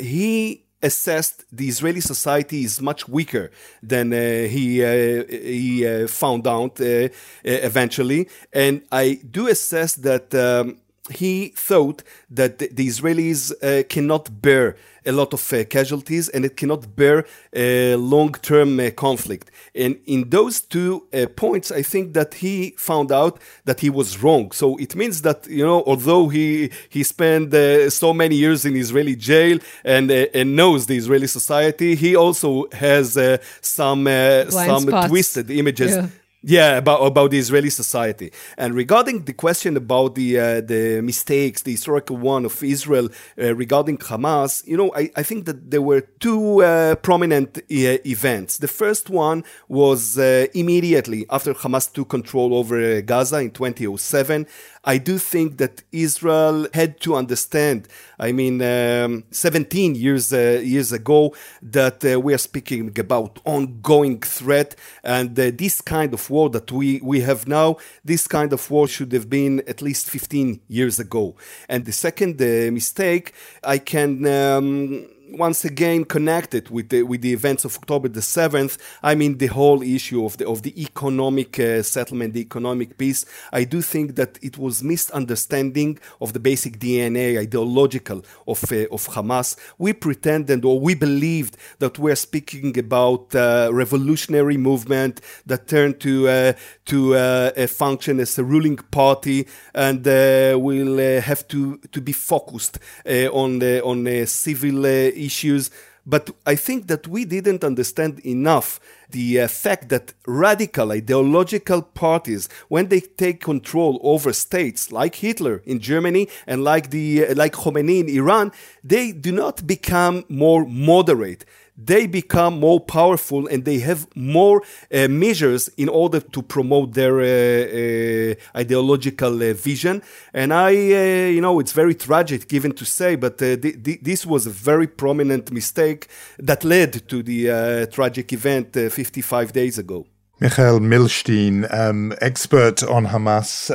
[0.00, 3.50] he assessed the Israeli society is much weaker
[3.82, 4.18] than uh,
[4.54, 7.08] he uh, he uh, found out uh, uh,
[7.42, 10.34] eventually, and I do assess that.
[10.34, 10.78] Um,
[11.10, 14.76] he thought that the, the Israelis uh, cannot bear
[15.06, 19.50] a lot of uh, casualties and it cannot bear a long-term uh, conflict.
[19.74, 24.22] And in those two uh, points, I think that he found out that he was
[24.22, 24.50] wrong.
[24.52, 28.74] So it means that you know, although he he spent uh, so many years in
[28.74, 33.18] Israeli jail and uh, and knows the Israeli society, he also has
[33.60, 34.06] some
[34.48, 35.08] some spots.
[35.08, 35.96] twisted images.
[35.96, 36.08] Yeah
[36.46, 38.30] yeah, about about the Israeli society.
[38.58, 43.08] And regarding the question about the uh, the mistakes, the historical one of Israel
[43.40, 48.58] uh, regarding Hamas, you know, I, I think that there were two uh, prominent events.
[48.58, 54.46] The first one was uh, immediately after Hamas took control over uh, Gaza in 2007.
[54.84, 57.88] I do think that Israel had to understand.
[58.18, 64.20] I mean, um, 17 years uh, years ago, that uh, we are speaking about ongoing
[64.20, 68.70] threat, and uh, this kind of war that we we have now, this kind of
[68.70, 71.34] war should have been at least 15 years ago.
[71.68, 73.32] And the second uh, mistake,
[73.62, 74.26] I can.
[74.26, 75.08] Um,
[75.38, 78.78] once again connected with the with the events of October the seventh.
[79.02, 83.24] I mean the whole issue of the of the economic uh, settlement, the economic peace.
[83.52, 89.08] I do think that it was misunderstanding of the basic DNA, ideological of uh, of
[89.08, 89.56] Hamas.
[89.78, 96.28] We pretended or we believed that we're speaking about uh, revolutionary movement that turned to
[96.28, 96.52] uh,
[96.86, 102.78] to uh, function as a ruling party and uh, will have to to be focused
[103.06, 104.86] on on civil
[105.24, 105.70] issues.
[106.06, 112.88] But I think that we didn't understand enough the fact that radical ideological parties, when
[112.88, 118.08] they take control over states like Hitler in Germany and like the like Khomeini in
[118.08, 118.52] Iran,
[118.82, 121.46] they do not become more moderate
[121.76, 124.62] they become more powerful and they have more
[124.92, 130.02] uh, measures in order to promote their uh, uh, ideological uh, vision.
[130.32, 134.00] And I, uh, you know, it's very tragic given to say, but uh, th- th-
[134.02, 136.08] this was a very prominent mistake
[136.38, 140.06] that led to the tragic event 55 days ago.
[140.40, 143.70] Michael Milshtein, um, expert on Hamas,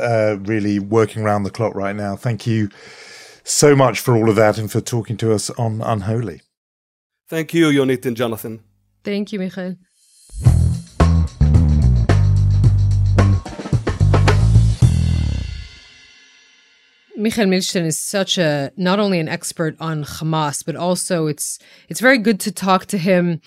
[0.46, 2.16] really working around the clock right now.
[2.16, 2.68] Thank you
[3.44, 6.42] so much for all of that and for talking to us on Unholy.
[7.30, 8.60] Thank you, Yonit and Jonathan.
[9.04, 9.76] Thank you, Michael.
[17.16, 22.00] Michael Milshtein is such a not only an expert on Hamas, but also it's it's
[22.00, 23.40] very good to talk to him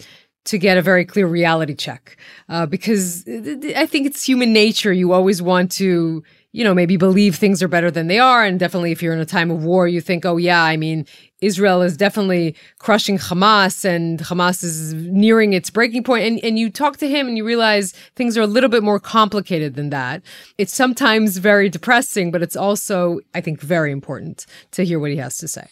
[0.46, 2.16] to get a very clear reality check
[2.48, 4.94] uh, because I think it's human nature.
[4.94, 6.24] You always want to,
[6.54, 8.46] you know, maybe believe things are better than they are.
[8.46, 11.08] And definitely if you're in a time of war, you think, oh, yeah, I mean,
[11.42, 16.26] Israel is definitely crushing Hamas and Hamas is nearing its breaking point.
[16.26, 19.00] And, and you talk to him and you realize things are a little bit more
[19.00, 20.22] complicated than that.
[20.60, 25.18] It's sometimes very depressing, but it's also, I think, very important to hear what he
[25.18, 25.66] has to say.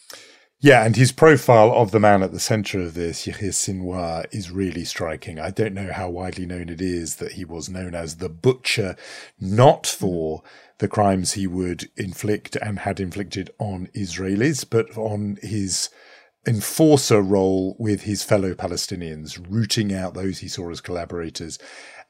[0.58, 4.52] Yeah, and his profile of the man at the center of this, Yahya Sinwar, is
[4.52, 5.40] really striking.
[5.40, 8.94] I don't know how widely known it is that he was known as the butcher,
[9.40, 10.44] not for
[10.82, 15.90] the crimes he would inflict and had inflicted on Israelis, but on his
[16.44, 21.56] enforcer role with his fellow Palestinians, rooting out those he saw as collaborators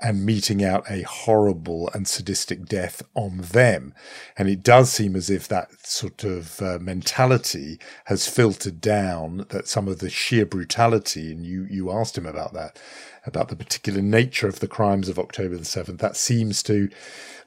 [0.01, 3.93] and meting out a horrible and sadistic death on them.
[4.39, 9.69] And it does seem as if that sort of uh, mentality has filtered down that
[9.69, 12.81] some of the sheer brutality, and you, you asked him about that,
[13.25, 16.89] about the particular nature of the crimes of October the 7th, that seems to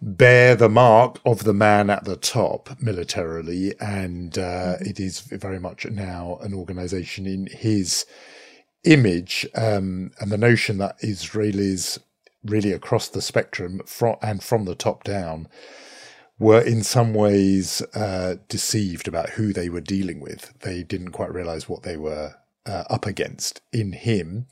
[0.01, 3.73] bear the mark of the man at the top militarily.
[3.79, 4.85] And uh, mm-hmm.
[4.85, 8.05] it is very much now an organization in his
[8.83, 11.99] image um, and the notion that Israelis
[12.43, 15.47] really across the spectrum from, and from the top down
[16.37, 20.53] were in some ways uh, deceived about who they were dealing with.
[20.59, 24.47] They didn't quite realize what they were uh, up against in him.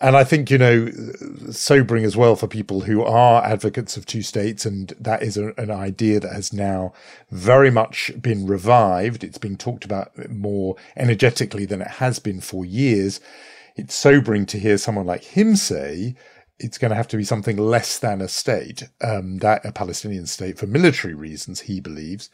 [0.00, 0.90] And I think, you know,
[1.50, 4.66] sobering as well for people who are advocates of two states.
[4.66, 6.92] And that is a, an idea that has now
[7.30, 9.24] very much been revived.
[9.24, 13.20] It's been talked about more energetically than it has been for years.
[13.74, 16.14] It's sobering to hear someone like him say,
[16.58, 20.26] it's going to have to be something less than a state, um, that a Palestinian
[20.26, 22.30] state for military reasons, he believes,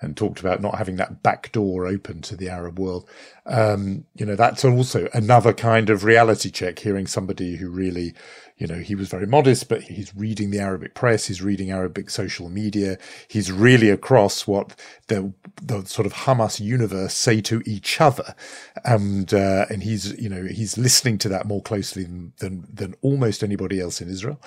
[0.00, 3.08] and talked about not having that back door open to the Arab world.
[3.44, 8.14] Um, you know, that's also another kind of reality check, hearing somebody who really,
[8.56, 12.08] you know, he was very modest, but he's reading the Arabic press, he's reading Arabic
[12.08, 12.96] social media,
[13.28, 14.78] he's really across what
[15.08, 18.34] the the sort of Hamas universe say to each other,
[18.84, 22.94] and uh, and he's you know he's listening to that more closely than, than than
[23.02, 24.40] almost anybody else in Israel,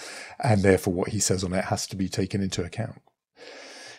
[0.44, 3.02] and therefore what he says on it has to be taken into account.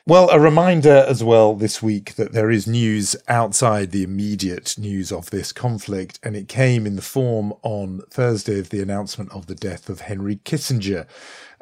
[0.07, 5.11] Well, a reminder as well this week that there is news outside the immediate news
[5.11, 9.47] of this conflict, and it came in the form on Thursday of the announcement of
[9.47, 11.07] the death of Henry Kissinger,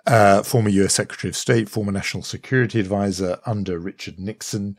[0.08, 4.76] uh, former US Secretary of State, former National Security Advisor under Richard Nixon,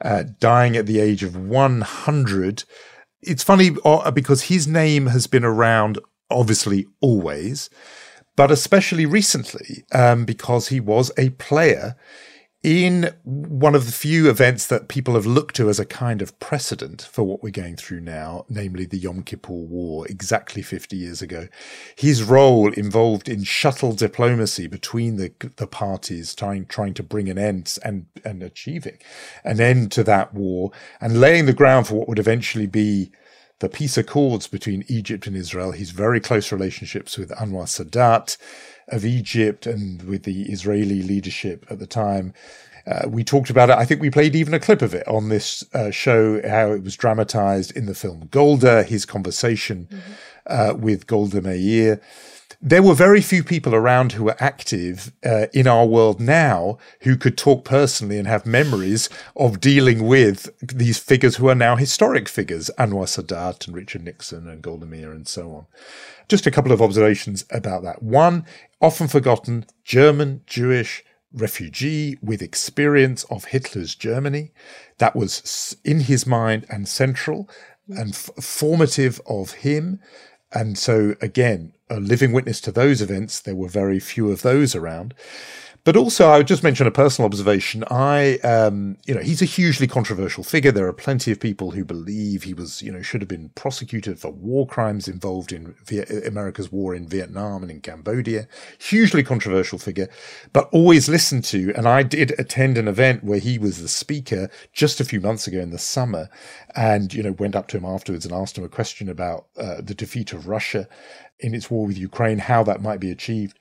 [0.00, 2.64] uh, dying at the age of 100.
[3.20, 5.98] It's funny uh, because his name has been around,
[6.30, 7.68] obviously, always,
[8.34, 11.96] but especially recently um, because he was a player
[12.64, 16.36] in one of the few events that people have looked to as a kind of
[16.40, 21.20] precedent for what we're going through now, namely the Yom Kippur War, exactly 50 years
[21.20, 21.48] ago,
[21.94, 27.36] his role involved in shuttle diplomacy between the, the parties, trying, trying to bring an
[27.36, 28.96] end and, and achieving
[29.44, 33.12] an end to that war and laying the ground for what would eventually be
[33.60, 38.36] the peace accords between Egypt and Israel, his very close relationships with Anwar Sadat,
[38.88, 42.34] of Egypt and with the Israeli leadership at the time.
[42.86, 43.76] Uh, we talked about it.
[43.76, 46.82] I think we played even a clip of it on this uh, show, how it
[46.82, 50.12] was dramatized in the film Golda, his conversation mm-hmm.
[50.46, 52.00] uh, with Golda Meir.
[52.60, 57.16] There were very few people around who were active uh, in our world now who
[57.16, 62.28] could talk personally and have memories of dealing with these figures who are now historic
[62.28, 65.66] figures Anwar Sadat and Richard Nixon and Golda Meir and so on.
[66.28, 68.02] Just a couple of observations about that.
[68.02, 68.46] One,
[68.80, 74.52] often forgotten German, Jewish, refugee with experience of Hitler's Germany.
[74.98, 77.48] That was in his mind and central
[77.88, 80.00] and f- formative of him.
[80.54, 83.40] And so, again, a living witness to those events.
[83.40, 85.14] There were very few of those around.
[85.84, 87.84] But also, I would just mention a personal observation.
[87.90, 90.72] I, um, you know, he's a hugely controversial figure.
[90.72, 94.18] There are plenty of people who believe he was, you know, should have been prosecuted
[94.18, 98.48] for war crimes involved in Viet- America's war in Vietnam and in Cambodia.
[98.78, 100.08] Hugely controversial figure,
[100.54, 101.74] but always listened to.
[101.76, 105.46] And I did attend an event where he was the speaker just a few months
[105.46, 106.30] ago in the summer,
[106.74, 109.82] and you know, went up to him afterwards and asked him a question about uh,
[109.82, 110.88] the defeat of Russia
[111.40, 113.58] in its war with Ukraine, how that might be achieved.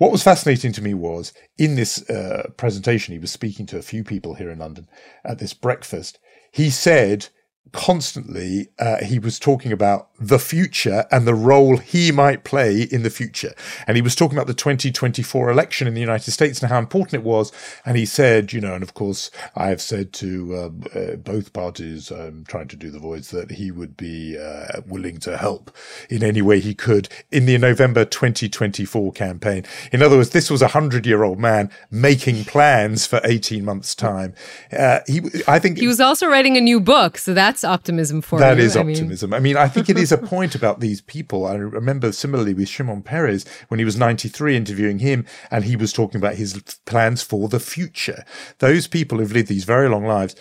[0.00, 3.82] What was fascinating to me was in this uh, presentation, he was speaking to a
[3.82, 4.88] few people here in London
[5.26, 6.18] at this breakfast.
[6.50, 7.28] He said
[7.72, 13.02] constantly, uh, he was talking about the future and the role he might play in
[13.02, 13.54] the future.
[13.86, 17.14] And he was talking about the 2024 election in the United States and how important
[17.14, 17.50] it was.
[17.86, 20.54] And he said, you know, and of course, I have said to
[20.94, 24.82] uh, uh, both parties, I'm trying to do the voice, that he would be uh,
[24.86, 25.74] willing to help
[26.10, 29.64] in any way he could in the November 2024 campaign.
[29.90, 33.94] In other words, this was a hundred year old man making plans for 18 months
[33.94, 34.34] time.
[34.70, 37.16] Uh, he, I think he was also writing a new book.
[37.16, 38.64] So that's optimism for that you.
[38.64, 39.32] is optimism.
[39.32, 41.46] I mean, I, mean, I think it is a point about these people.
[41.46, 45.92] I remember similarly with Shimon Peres when he was 93 interviewing him and he was
[45.92, 48.24] talking about his plans for the future.
[48.58, 50.34] Those people who've lived these very long lives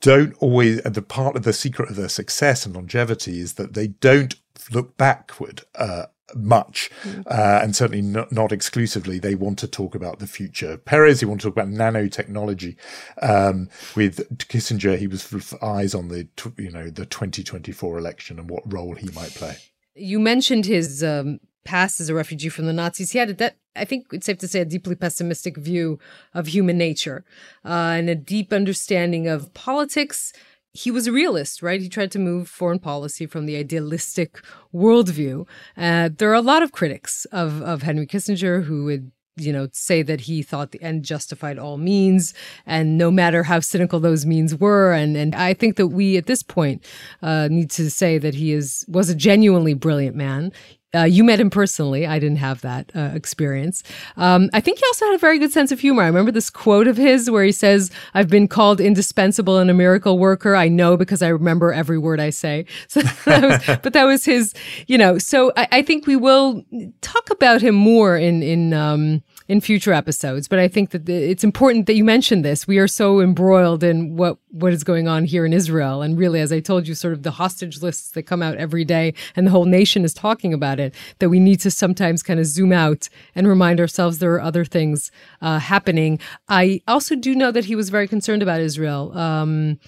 [0.00, 3.88] don't always, the part of the secret of their success and longevity is that they
[3.88, 4.36] don't
[4.70, 6.04] look backward uh,
[6.34, 7.24] much, mm.
[7.26, 9.18] uh, and certainly not, not, exclusively.
[9.18, 10.76] They want to talk about the future.
[10.76, 12.76] Peres, he wanted to talk about nanotechnology.
[13.20, 18.70] Um, with Kissinger, he was eyes on the you know the 2024 election and what
[18.72, 19.56] role he might play.
[19.94, 23.12] You mentioned his um, past as a refugee from the Nazis.
[23.12, 25.98] He had a de- I think it's safe to say a deeply pessimistic view
[26.34, 27.24] of human nature
[27.64, 30.32] uh, and a deep understanding of politics
[30.72, 31.80] he was a realist, right?
[31.80, 34.40] He tried to move foreign policy from the idealistic
[34.74, 35.46] worldview.
[35.76, 39.68] Uh, there are a lot of critics of, of Henry Kissinger who would you know,
[39.72, 42.34] say that he thought the end justified all means,
[42.66, 46.26] and no matter how cynical those means were, and and I think that we at
[46.26, 46.84] this point
[47.22, 50.52] uh, need to say that he is was a genuinely brilliant man.
[50.94, 52.06] Uh, you met him personally.
[52.06, 53.82] I didn't have that uh, experience.
[54.18, 56.02] Um, I think he also had a very good sense of humor.
[56.02, 59.74] I remember this quote of his where he says, I've been called indispensable and a
[59.74, 60.54] miracle worker.
[60.54, 62.66] I know because I remember every word I say.
[62.88, 64.52] So that was, but that was his,
[64.86, 66.62] you know, so I, I, think we will
[67.00, 69.22] talk about him more in, in, um,
[69.52, 70.48] in future episodes.
[70.48, 72.66] But I think that it's important that you mention this.
[72.66, 76.40] We are so embroiled in what what is going on here in Israel, and really,
[76.40, 79.46] as I told you, sort of the hostage lists that come out every day, and
[79.46, 80.94] the whole nation is talking about it.
[81.18, 84.64] That we need to sometimes kind of zoom out and remind ourselves there are other
[84.64, 85.10] things
[85.42, 86.18] uh, happening.
[86.48, 89.12] I also do know that he was very concerned about Israel.
[89.16, 89.78] Um,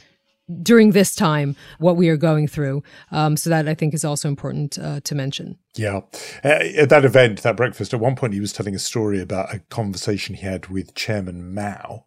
[0.62, 2.82] during this time what we are going through.
[3.10, 5.58] Um, so that I think is also important uh, to mention.
[5.76, 6.00] Yeah.
[6.44, 9.54] Uh, at that event, that breakfast, at one point he was telling a story about
[9.54, 12.06] a conversation he had with Chairman Mao.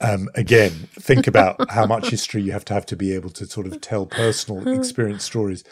[0.00, 3.46] Um, again, think about how much history you have to have to be able to
[3.46, 5.62] sort of tell personal experience stories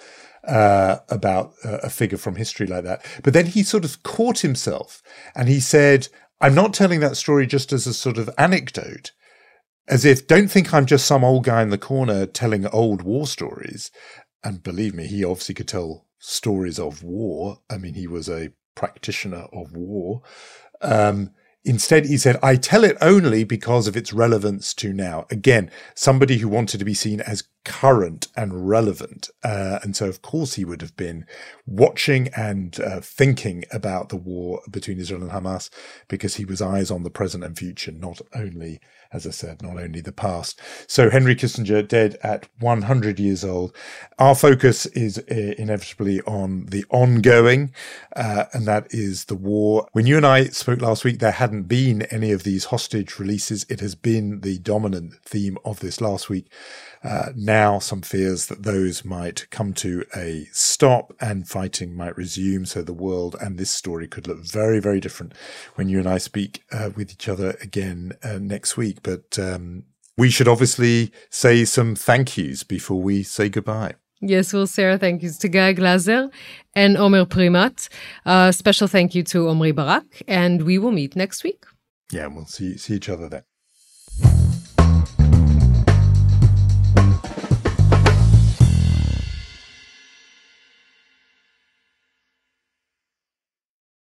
[0.46, 3.04] uh, about a figure from history like that.
[3.22, 5.02] But then he sort of caught himself
[5.34, 6.08] and he said,
[6.40, 9.12] I'm not telling that story just as a sort of anecdote
[9.88, 13.26] as if don't think I'm just some old guy in the corner telling old war
[13.26, 13.90] stories.
[14.44, 17.58] And believe me, he obviously could tell stories of war.
[17.70, 20.22] I mean, he was a practitioner of war.
[20.80, 21.30] Um,
[21.64, 25.26] Instead, he said, I tell it only because of its relevance to now.
[25.30, 29.28] Again, somebody who wanted to be seen as current and relevant.
[29.44, 31.26] Uh, and so, of course, he would have been
[31.66, 35.68] watching and uh, thinking about the war between Israel and Hamas
[36.08, 39.78] because he was eyes on the present and future, not only as I said, not
[39.78, 40.60] only the past.
[40.86, 43.74] So Henry Kissinger dead at 100 years old.
[44.18, 47.72] Our focus is uh, inevitably on the ongoing,
[48.14, 49.88] uh, and that is the war.
[49.92, 53.64] When you and I spoke last week, there hadn't been any of these hostage releases.
[53.70, 56.50] It has been the dominant theme of this last week.
[57.02, 62.64] Uh, now, some fears that those might come to a stop and fighting might resume.
[62.64, 65.32] So the world and this story could look very, very different
[65.76, 69.02] when you and I speak uh, with each other again uh, next week.
[69.02, 69.84] But um,
[70.16, 73.94] we should obviously say some thank yous before we say goodbye.
[74.20, 76.32] Yes, well, Sarah, thank yous to Guy Glazer
[76.74, 77.88] and Omer Primat.
[78.26, 81.64] Uh, special thank you to Omri Barak, and we will meet next week.
[82.10, 84.47] Yeah, we'll see see each other then.